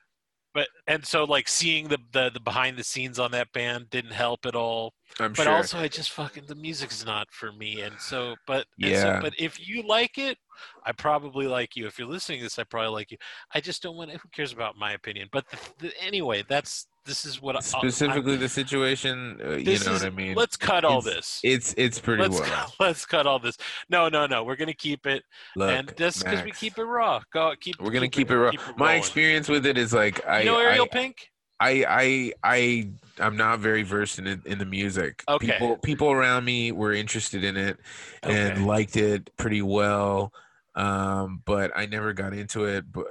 [0.54, 4.12] but and so like seeing the, the the behind the scenes on that band didn't
[4.12, 4.94] help at all.
[5.20, 5.52] I'm But sure.
[5.52, 9.20] also, I just fucking the music's not for me, and so but and so- Yeah.
[9.20, 10.38] but if you like it,
[10.84, 11.86] I probably like you.
[11.86, 13.18] If you're listening to this, I probably like you.
[13.54, 14.10] I just don't want.
[14.10, 15.28] Who cares about my opinion?
[15.32, 19.72] But the, the, anyway, that's this is what I- Specifically, the situation, uh, you know
[19.72, 20.34] is- what I mean.
[20.34, 21.40] Let's cut all It's- this.
[21.42, 22.48] It's it's pretty Let's well.
[22.48, 23.56] cut, let's cut all this.
[23.88, 24.44] No, no, no.
[24.44, 25.22] We're gonna keep it,
[25.56, 27.20] Look, and just because we keep it raw.
[27.32, 27.80] Go keep.
[27.80, 28.52] we're gonna keep it raw.
[28.76, 31.30] My experience with it is like I You know Ariel I, Pink?
[31.60, 32.88] I I I
[33.20, 35.22] I'm not very versed in it, in the music.
[35.28, 35.52] Okay.
[35.52, 37.78] People people around me were interested in it
[38.24, 38.50] Okay.
[38.50, 40.32] and liked it pretty well,
[40.74, 42.90] um, but I never got into it.
[42.90, 43.06] But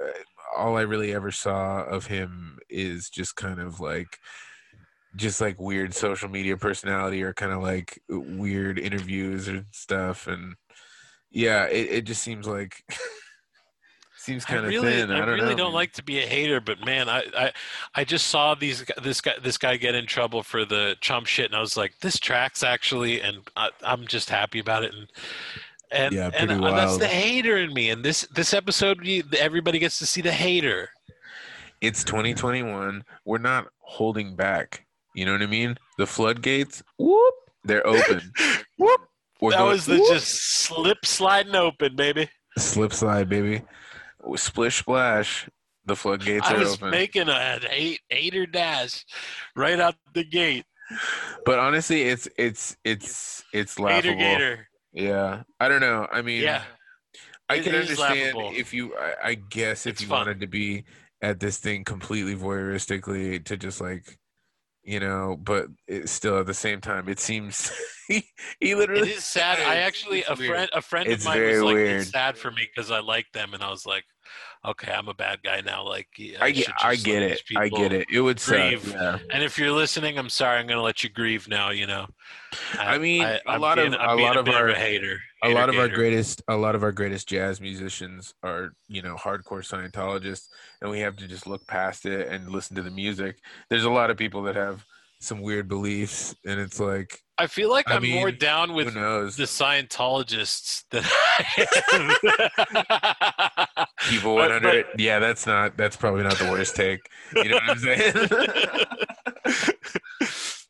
[0.56, 4.18] all I really ever saw of him is just kind of like
[5.16, 10.56] just like weird social media personality or kind of like weird interviews and stuff and
[11.30, 12.82] yeah it, it just seems like
[14.24, 15.64] seems kind of really, thin i, I, don't really know.
[15.64, 17.52] don't like to be a hater, but man, I, I,
[17.94, 21.46] I just saw these this guy this guy get in trouble for the chump shit,
[21.46, 25.08] and I was like, this tracks actually, and I, I'm just happy about it, and
[25.94, 28.98] and Yeah, and uh, that's the hater in me, and this this episode,
[29.38, 30.90] everybody gets to see the hater.
[31.80, 34.86] it's 2021 we're not holding back.
[35.14, 35.76] You know what i mean?
[35.98, 37.34] The floodgates whoop
[37.64, 38.20] they're open.
[38.78, 39.00] Whoop!
[39.40, 40.28] We're that going- was the whoop, just
[40.66, 42.28] slip sliding open, baby.
[42.58, 43.62] slip slide baby.
[44.36, 45.48] Splish splash.
[45.86, 46.90] The floodgates I are was open.
[46.90, 49.04] making a, an eight eighter dash
[49.54, 50.64] right out the gate.
[51.44, 54.66] but honestly it's it's it's it's laughable gator.
[54.94, 56.08] Yeah, I don't know.
[56.10, 56.64] I mean, Yeah.
[57.48, 58.52] I it can understand laughable.
[58.54, 58.96] if you.
[58.96, 60.18] I, I guess if It's you fun.
[60.26, 60.84] wanted to be
[61.22, 64.18] at this thing completely voyeuristically to just like,
[64.84, 67.72] you know, but it, still at the same time, it seems
[68.08, 68.24] he,
[68.60, 69.10] he literally.
[69.10, 69.60] It is sad.
[69.60, 70.48] I actually a weird.
[70.50, 71.90] friend a friend It's of mine was like weird.
[71.90, 74.04] it's sad for me because I like them and I was like,
[74.64, 75.84] okay, I'm a bad guy now.
[75.86, 76.68] Like yeah, I get.
[76.82, 77.42] I get it.
[77.56, 78.06] I get it.
[78.12, 78.56] It would suck.
[78.56, 78.90] grieve.
[78.92, 79.18] Yeah.
[79.30, 80.58] And if you're listening, I'm sorry.
[80.58, 81.70] I'm gonna let you grieve now.
[81.70, 82.06] You know.
[82.78, 85.18] I mean, a I'm lot of- being- I'm a lot of our- a hater.
[85.42, 89.02] a Hater lot of our greatest a lot of our greatest jazz musicians are you
[89.02, 90.46] know hardcore scientologists
[90.80, 93.36] and we have to just look past it and listen to the music
[93.68, 94.84] there's a lot of people that have
[95.20, 99.00] some weird beliefs and it's like I feel like I I'm more down with the
[99.42, 103.63] Scientologists than I am.
[104.08, 107.70] people but- 100 yeah that's not that's probably not the worst take you know what
[107.70, 108.14] i'm saying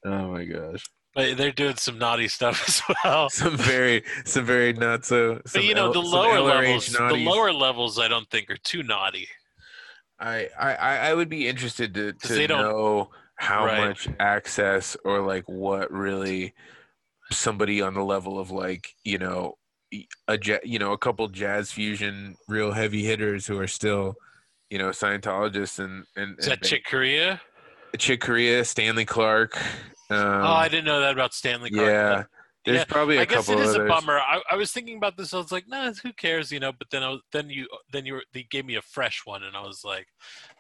[0.04, 3.30] oh my gosh but they're doing some naughty stuff as well.
[3.30, 6.42] some very some very not so some But you know, L- the some lower LRH
[6.64, 9.28] levels, the lower levels, I don't think are too naughty.
[10.18, 13.86] I, I I I would be interested to to they don't- know how Right.
[13.86, 16.52] much access or like what really
[17.30, 19.54] somebody on the level of like you know
[20.28, 24.14] a you know a couple jazz fusion real heavy hitters who are still
[24.70, 27.40] you know Scientologists and and, Is and that Chick Corea?
[27.98, 29.56] Chick Corea Stanley Clarke
[30.10, 31.70] um, oh, I didn't know that about Stanley.
[31.70, 31.88] Clarke.
[31.88, 32.24] yeah
[32.64, 34.18] there's Yeah, probably a I guess it is others a bummer.
[34.18, 35.34] I, I was thinking about this.
[35.34, 36.72] I was like, nah, who cares, you know?
[36.72, 39.42] But then, I was, then you, then you, were, they gave me a fresh one,
[39.42, 40.06] and I was like,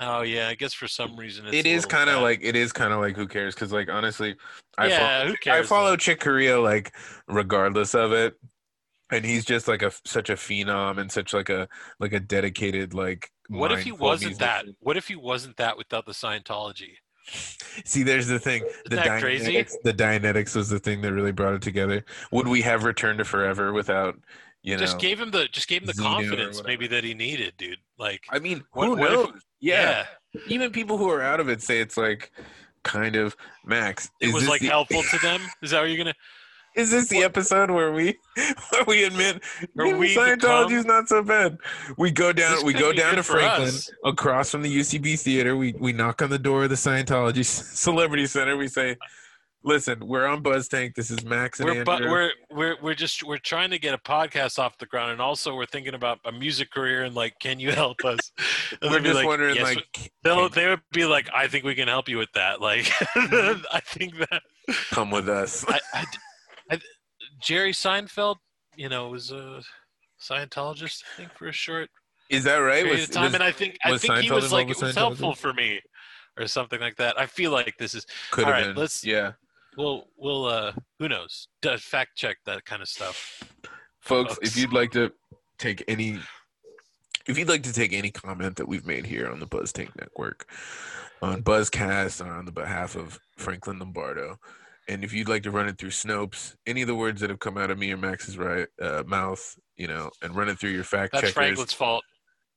[0.00, 2.72] oh yeah, I guess for some reason it's it is kind of like it is
[2.72, 4.36] kind of like who cares because like honestly
[4.76, 5.66] I yeah, follow, who cares?
[5.66, 5.96] I follow?
[5.96, 6.92] Chick Corea like
[7.26, 8.34] regardless of it,
[9.14, 11.68] and he's just like a such a phenom and such like a
[12.00, 13.30] like a dedicated like.
[13.48, 14.64] What if he wasn't that?
[14.80, 16.92] What if he wasn't that without the Scientology?
[17.26, 18.64] See, there's the thing.
[18.86, 19.52] The that crazy?
[19.54, 22.04] Dianetics, the Dianetics was the thing that really brought it together.
[22.32, 24.16] Would we have Return to Forever without
[24.62, 24.80] you know?
[24.80, 27.54] just gave him the, just gave him the Xenu or confidence maybe that he needed,
[27.58, 27.78] dude.
[27.98, 29.40] Like, I mean, What- who what if- knows?
[29.60, 30.06] yeah.
[30.48, 32.30] even people who are out of it say it's like
[32.82, 34.10] kind of Max.
[34.20, 35.40] It was like the- helpful to them.
[35.62, 36.14] Is that what you're gonna?
[36.74, 38.18] Is this the episode where we
[38.70, 39.36] where we admit
[39.78, 41.58] Or maybe we Scientology become- is not so bad?
[41.96, 43.90] We go down This we could go be down good to for Franklin us.
[44.04, 45.56] across from the UCB theater.
[45.56, 47.44] We we knock on the door of the Scientology
[47.84, 48.56] Celebrity Center.
[48.56, 48.96] We say,
[49.66, 50.94] Listen, we're on Buzz Tank.
[50.94, 51.96] This is Max and We're, Andrew.
[52.06, 55.22] bu- we're we're we're just we're trying to get a podcast off the ground, and
[55.22, 57.04] also we're thinking about a music career.
[57.04, 58.32] And like, can you help us?
[58.82, 61.74] And We're just like, wondering, "Yes, like, they'll, they would be like, I think we
[61.74, 62.60] can help you with that.
[62.60, 64.42] Like, I think that
[64.90, 65.64] come with us.
[65.66, 66.04] I, I,
[66.70, 66.80] I,
[67.40, 68.36] Jerry Seinfeld,
[68.76, 69.62] you know, was a
[70.20, 71.90] Scientologist, I think, for a short
[72.30, 72.84] Is that right?
[72.84, 74.94] period Was, of time, was- and I think I think he was like it was
[74.94, 75.80] helpful for me,
[76.38, 77.18] or something like that.
[77.18, 78.80] I feel like this is could all have right, been.
[78.80, 79.32] let's- yeah,
[79.76, 81.48] we'll we'll uh who knows
[81.78, 83.42] fact check that kind of stuff.
[84.00, 84.38] folks.
[84.42, 85.12] If you'd like to
[85.58, 86.18] take any,
[87.26, 89.90] if you'd like to take any comment that we've made here on the Buzz Tank
[89.96, 90.48] Network,
[91.22, 94.38] on Buzzcast, or on the behalf of Franklin Lombardo,
[94.88, 97.38] and if you'd like to run it through Snopes, any of the words that have
[97.40, 100.70] come out of me or Max's right uh, mouth, you know, and run it through
[100.70, 101.34] your fact That's checkers.
[101.34, 102.04] Franklin's fault.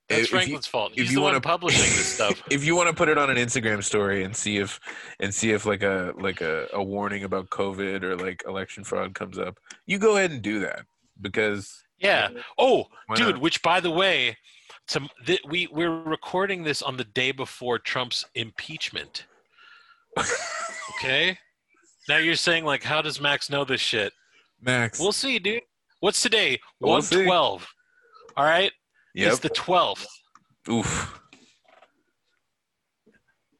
[0.10, 0.92] That's If- if you- Franklin's fault.
[0.96, 2.42] if you the wanna- publishing this stuff.
[2.50, 4.80] if you want to put it on an Instagram story and see if
[5.20, 9.14] and see if like a like a, a warning about COVID or like election fraud
[9.14, 10.86] comes up, you go ahead and do that
[11.22, 12.30] because Yeah.
[12.58, 13.36] Oh, dude.
[13.36, 13.42] not?
[13.42, 14.38] Which, by the way,
[14.88, 19.26] some th- we we're recording this on the day before Trump's impeachment.
[20.98, 21.38] okay.
[22.08, 24.14] Now you're saying like, how does Max know this shit?
[24.62, 25.00] Max.
[25.00, 25.62] We'll see, dude.
[26.00, 26.60] What's today?
[26.80, 26.96] we'll
[28.36, 28.72] all right
[29.16, 29.32] yep.
[29.32, 30.08] It's the twelfth.
[30.70, 31.20] Oof.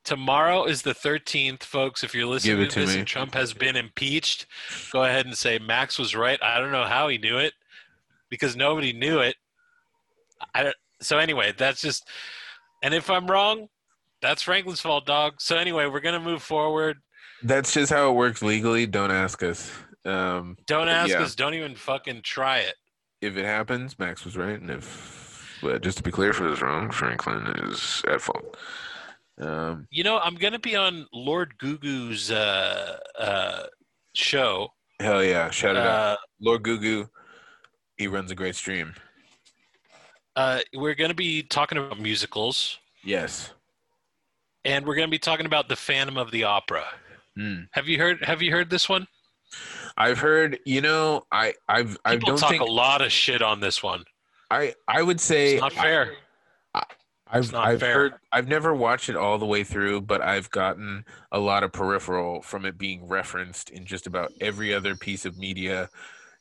[0.04, 2.02] Tomorrow is the 13th, folks.
[2.02, 3.00] If you're listening Give it to to this me.
[3.00, 4.46] and Trump has been impeached,
[4.94, 6.40] go ahead and say Max was right.
[6.42, 7.54] I don't know how he knew it
[8.30, 9.36] because nobody knew it.
[10.56, 12.08] I don't, so anyway, that's just
[12.84, 13.68] and if I'm wrong,
[14.22, 15.36] that's Franklin's fault, dog.
[15.40, 16.98] So anyway, we're gonna move forward.
[17.44, 18.86] That's just how it works legally.
[18.88, 19.72] Don't ask us.
[20.06, 21.22] Um, Don't ask Yeah.
[21.22, 21.36] us.
[21.36, 22.76] Don't even fucking try it.
[23.22, 26.44] if it happens, Max was right, and if but just to be clear, if it
[26.46, 28.56] was wrong, Franklin is at fault.
[29.40, 33.64] Um, You know, I'm gonna be on Lord Gugu's uh, uh,
[34.14, 34.70] show.
[35.00, 35.50] hell yeah!
[35.50, 37.10] Shout it out, Uh, Lord Gugu.
[37.98, 38.94] He runs a great stream.
[40.36, 42.78] uh, we're gonna be talking about musicals.
[43.04, 43.52] Yes.
[44.68, 46.84] And we're going to be talking about the Phantom of the Opera.
[47.36, 47.62] Hmm.
[47.72, 48.24] Have you heard?
[48.24, 49.08] Have you heard this one?
[49.96, 50.60] I've heard.
[50.66, 54.04] You know, I I've I don't talk think a lot of shit on this one.
[54.52, 56.14] I I would say It's not fair.
[57.30, 57.94] I've not I've fair.
[57.94, 61.74] heard I've never watched it all the way through, but I've gotten a lot of
[61.74, 65.90] peripheral from it being referenced in just about every other piece of media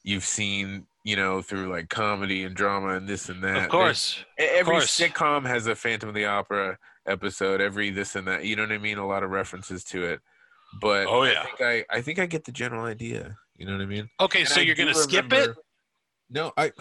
[0.05, 3.65] you've seen, you know, through like comedy and drama and this and that.
[3.65, 4.25] of course.
[4.39, 4.97] Every course.
[4.99, 8.45] sitcom has a Phantom of the Opera episode, every this and that.
[8.45, 8.99] You know what I mean?
[8.99, 10.21] A lot of references to it.
[10.81, 13.37] But Oh, yeah, I think I I think I get the general idea.
[13.57, 14.09] You know what I mean?
[14.21, 15.51] Okay, And so I you're going to skip it?
[16.29, 16.73] No, I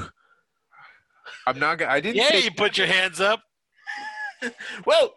[1.47, 3.41] I'm not gonna I didn't Yeah, say you put your hands up.
[4.85, 5.15] Well,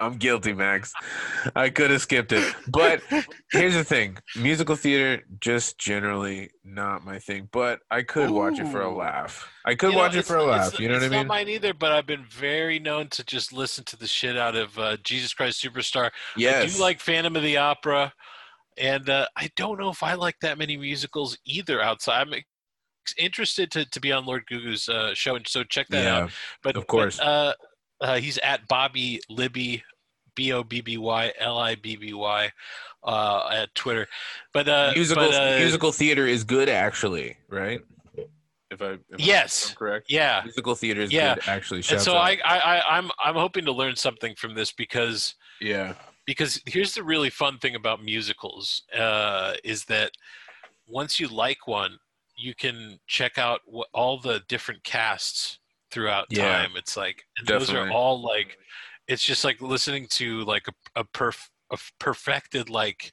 [0.00, 0.92] I'm guilty, Max.
[1.56, 2.54] I could have skipped it.
[2.68, 3.02] But
[3.52, 7.48] here's the thing musical theater, just generally not my thing.
[7.52, 9.48] But I could watch it for a laugh.
[9.64, 10.78] I could You know, watch it for a laugh.
[10.78, 11.18] You know what I mean?
[11.20, 11.26] it's?
[11.28, 14.54] Not mine either, but I've been very known to just listen to the shit out
[14.56, 16.10] of uh, Jesus Christ Superstar.
[16.36, 16.62] yes.
[16.62, 18.12] I do like Phantom of the Opera,
[18.76, 21.82] and uh, I don't know if I like that many musicals either.
[21.82, 22.32] Outside, I'm
[23.16, 26.30] interested to, to be on Lord Gugu's uh, show, and so check that out.
[26.62, 27.18] But Of course.
[27.18, 27.54] but, uh,
[28.00, 29.82] uh, he's at Bobby Libby,
[30.34, 32.50] B O B B Y L I B B Y,
[33.04, 34.06] uh, at Twitter.
[34.52, 37.80] But uh, musical but, uh, musical theater is good, actually, right?
[38.70, 39.70] If I if Yes.
[39.70, 40.06] I'm correct.
[40.10, 40.42] yeah.
[40.44, 41.34] Musical theater is Yeah.
[41.34, 41.82] good, actually.
[41.90, 42.16] And so.
[42.16, 45.94] I, I, I, I'm, I'm hoping to learn something from this because yeah.
[46.26, 50.12] because here's the really fun thing about musicals uh, is that
[50.86, 51.98] once you like one,
[52.36, 55.58] you can check out what, all the different casts
[55.90, 56.70] throughout Yeah, time.
[56.76, 58.58] It's like and those are all like
[59.06, 63.12] it's just like listening to like a, a perf a perfected like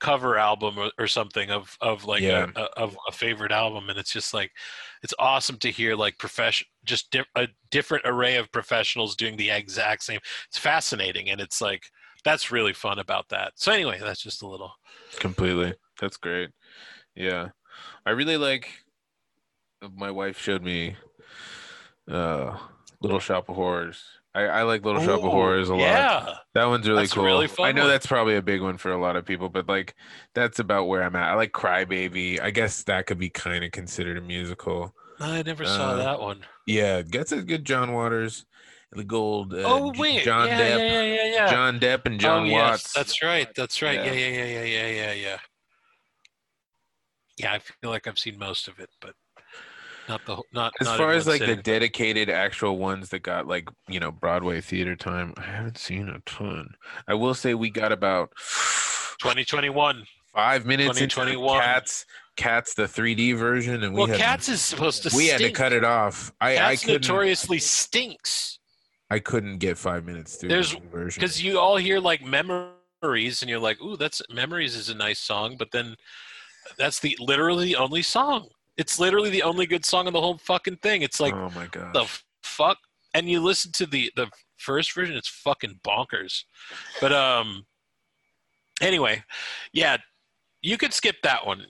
[0.00, 2.46] cover album or, or something of of like Yeah.
[2.54, 4.52] a, a, of a favorite album and it's just like
[5.02, 9.50] it's awesome to hear like profession just di- a different array of professionals doing the
[9.50, 11.82] exact same it's fascinating and it's like
[12.24, 14.72] that's really fun about that so anyway that's just a little
[15.18, 15.74] Completely.
[16.00, 16.50] That's great.
[17.16, 17.48] Yeah.
[18.06, 18.70] I really like
[19.96, 20.96] my wife showed me
[22.10, 22.56] uh,
[23.00, 24.02] Little Shop of Horrors.
[24.34, 25.80] I, I like Little Ooh, Shop of Horrors a lot.
[25.80, 26.34] Yeah.
[26.54, 27.24] That one's really that's cool.
[27.24, 27.66] Really fun.
[27.66, 27.90] I know one.
[27.90, 29.94] that's probably a big one for a lot of people, but like
[30.34, 31.30] that's about where I'm at.
[31.30, 32.40] I like Crybaby.
[32.40, 34.94] I guess that could be kind of considered a musical.
[35.20, 36.44] I never saw uh, that one.
[36.66, 38.46] Yeah, gets a good John Waters,
[38.92, 39.54] the gold.
[39.54, 42.44] Uh, oh wait, John yeah, Depp, yeah, yeah, yeah, yeah, John Depp and John oh,
[42.44, 42.92] yes, Watts.
[42.92, 43.48] That's right.
[43.56, 43.96] That's right.
[43.96, 45.38] Yeah, yeah, yeah, yeah, yeah, yeah, yeah.
[47.38, 49.14] Yeah, I feel like I've seen most of it, but
[50.08, 53.46] not the whole- not as not far as like the dedicated actual ones that got
[53.46, 56.74] like you know Broadway theater time, I haven't seen a ton.
[57.06, 58.30] I will say we got about
[59.20, 60.04] 2021.
[60.34, 61.60] Five minutes into 2021.
[61.60, 62.06] Cats,
[62.36, 65.16] Cats, the 3D version, and we Well, had Cats is supposed to.
[65.16, 66.30] we had to cut it off.
[66.40, 68.58] I I Cats couldn't notoriously stinks
[69.10, 71.20] I couldn't get five minutes through There's- version.
[71.20, 75.18] because you all hear like memories, and you're like, "Ooh, that's memories is a nice
[75.18, 75.96] song," but then
[76.76, 78.48] that's the literally the only song.
[78.78, 81.02] It's literally the only good song on the whole fucking thing.
[81.02, 81.92] It's like oh my god.
[81.92, 82.06] the
[82.42, 82.78] fuck
[83.14, 86.42] and you listen to the the first version it's fucking bonkers
[87.00, 87.64] but um
[88.80, 89.22] anyway
[89.72, 89.96] yeah
[90.62, 91.64] you could skip that one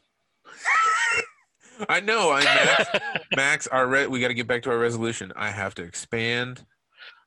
[1.88, 2.30] I know.
[2.32, 2.90] I Max,
[3.36, 5.32] Max our re- we got to get back to our resolution.
[5.36, 6.64] I have to expand.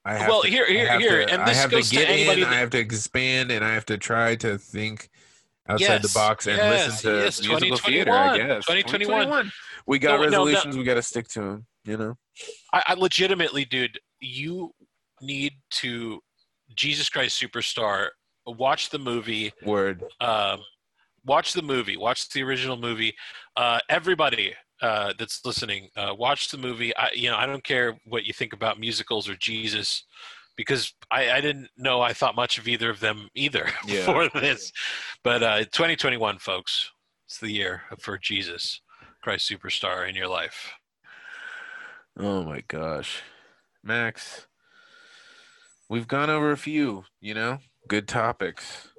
[0.03, 1.89] I have Well, to, here- I here- have here, to, and I this have goes
[1.91, 2.49] to to anybody in.
[2.49, 5.09] that- I have to expand, and I have to try to think
[5.69, 8.11] outside the box and yes, listen to yes, musical theater.
[8.11, 9.51] I guess 2021.
[9.87, 10.45] We got No, no, no.
[10.45, 10.77] resolutions.
[10.77, 11.65] We got to stick to them.
[11.83, 12.17] You know.
[12.73, 14.71] I, I legitimately dude you
[15.21, 16.19] need to
[16.75, 18.09] jesus christ superstar
[18.45, 20.03] watch the movie Word.
[20.21, 20.59] um,
[21.25, 23.13] watch the movie watch the original movie
[23.57, 27.99] uh, everybody uh, that's listening uh, watch the movie I, you know i don't care
[28.05, 30.03] what you think about musicals or jesus
[30.55, 34.05] because I, I didn't know i thought much of either of them either Yeah.
[34.05, 34.71] for this
[35.23, 36.91] but uh, 2021 folks
[37.27, 38.81] it's the year for jesus
[39.21, 40.73] christ superstar in your life
[42.19, 43.21] Oh my gosh,
[43.83, 44.47] Max.
[45.89, 47.05] We've gone over a few.
[47.19, 48.89] You know, good topics.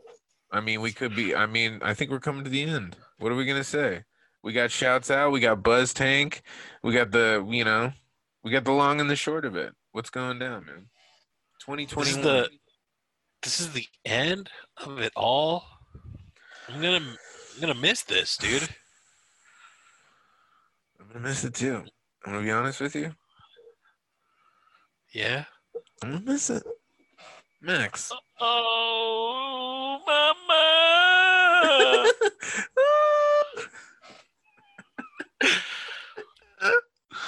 [0.51, 1.35] I mean, we could be.
[1.35, 2.97] I mean, I think we're coming to the end.
[3.19, 4.05] What are we gonna say?
[4.43, 5.33] We got shouts out.
[5.33, 6.43] We got Buzz Tank.
[6.83, 7.47] We got the.
[7.49, 7.93] You know,
[8.43, 9.75] we got the long and the short of it.
[9.93, 10.87] What's going down, man?
[11.61, 12.49] Twenty this is the
[13.43, 15.65] this is the end of it all
[16.69, 18.69] i'm gonna i'm gonna miss this dude
[21.13, 21.85] I'm gonna miss it too.
[22.25, 23.13] I'm gonna be honest with you.
[25.13, 25.45] yeah
[26.03, 26.63] I'm gonna miss it,
[27.61, 28.11] Max.
[28.41, 32.11] Oh, mama.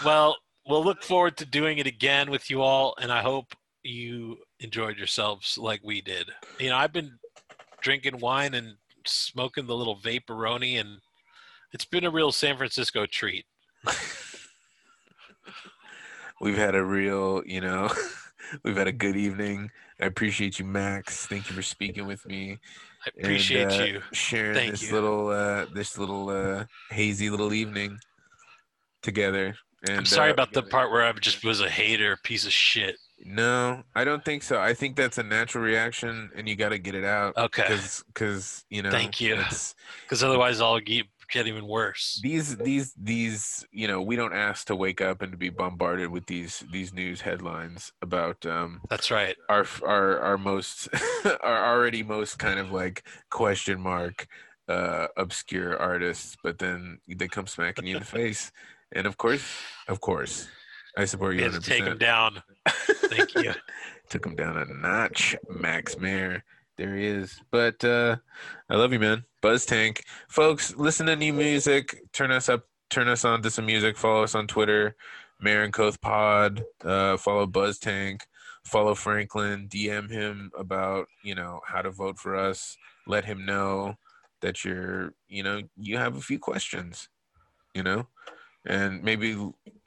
[0.03, 4.39] well, we'll look forward to doing it again with you all, and I hope you
[4.61, 6.30] enjoyed yourselves like we did.
[6.59, 7.18] You know, I've been
[7.82, 11.01] drinking wine and smoking the little vaporoni, and
[11.74, 13.45] it's been a real San Francisco treat.
[16.41, 17.91] we've had a real, you know,
[18.64, 19.70] we've had a good evening.
[20.01, 21.26] I appreciate you, Max.
[21.26, 22.59] Thank you for speaking with me.
[23.07, 24.01] I appreciate and, uh, you.
[24.12, 24.93] sharing Thank this you.
[24.93, 27.99] little, uh, this little uh, hazy little evening
[29.03, 29.55] together.
[29.87, 32.53] And, I'm sorry uh, about the part where I just was a hater, piece of
[32.53, 32.97] shit.
[33.24, 34.59] No, I don't think so.
[34.59, 37.37] I think that's a natural reaction, and you got to get it out.
[37.37, 37.78] Okay.
[38.09, 39.37] Because, you know, Thank you.
[39.37, 39.74] Because
[40.22, 42.20] otherwise, I'll get, get even worse.
[42.22, 46.09] these these these you know we don't ask to wake up and to be bombarded
[46.09, 49.37] with these these news headlines about um That's right.
[49.49, 50.89] our our our most
[51.43, 54.26] our already most kind of like question mark
[54.68, 58.53] uh obscure artists but then they come smacking you in the face
[58.93, 59.45] and of course
[59.89, 60.49] of course
[60.97, 61.64] i support you had 100%.
[61.64, 62.43] take him down.
[62.68, 63.53] Thank you.
[64.09, 66.45] took him down a notch max mayer
[66.78, 68.16] there he is but uh
[68.70, 72.01] i love you man buzz tank folks listen to new music.
[72.14, 73.95] Turn us up turn us on to some music.
[73.99, 74.97] Follow us on twitter
[75.38, 78.24] mayor and Koth pod uh follow buzz tank
[78.64, 82.78] follow franklin dm him about you know how to vote for us.
[83.07, 83.97] Let him know
[84.40, 87.11] that you're you know you have a few questions
[87.74, 88.07] you know
[88.64, 89.28] and maybe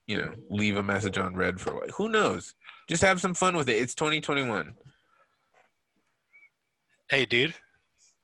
[0.05, 2.53] you know leave a message on red for like who knows?
[2.87, 3.81] Just have some fun with it.
[3.81, 4.75] It's 2021
[7.09, 7.55] Hey, dude.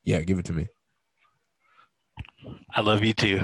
[0.03, 0.67] yeah give it to me
[2.75, 3.39] I love you too.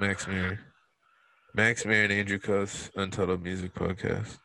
[0.00, 0.60] max Mayer.
[1.54, 4.38] max Mayer and andrew Coates, untitled music podcast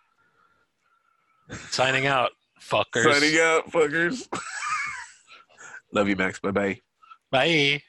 [1.69, 2.31] Signing out,
[2.61, 3.03] fuckers.
[3.13, 4.27] signing out fuckers
[5.93, 6.79] love you max bye-bye
[7.31, 7.81] Bye.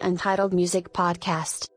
[0.00, 1.71] Untitled Music Podcast.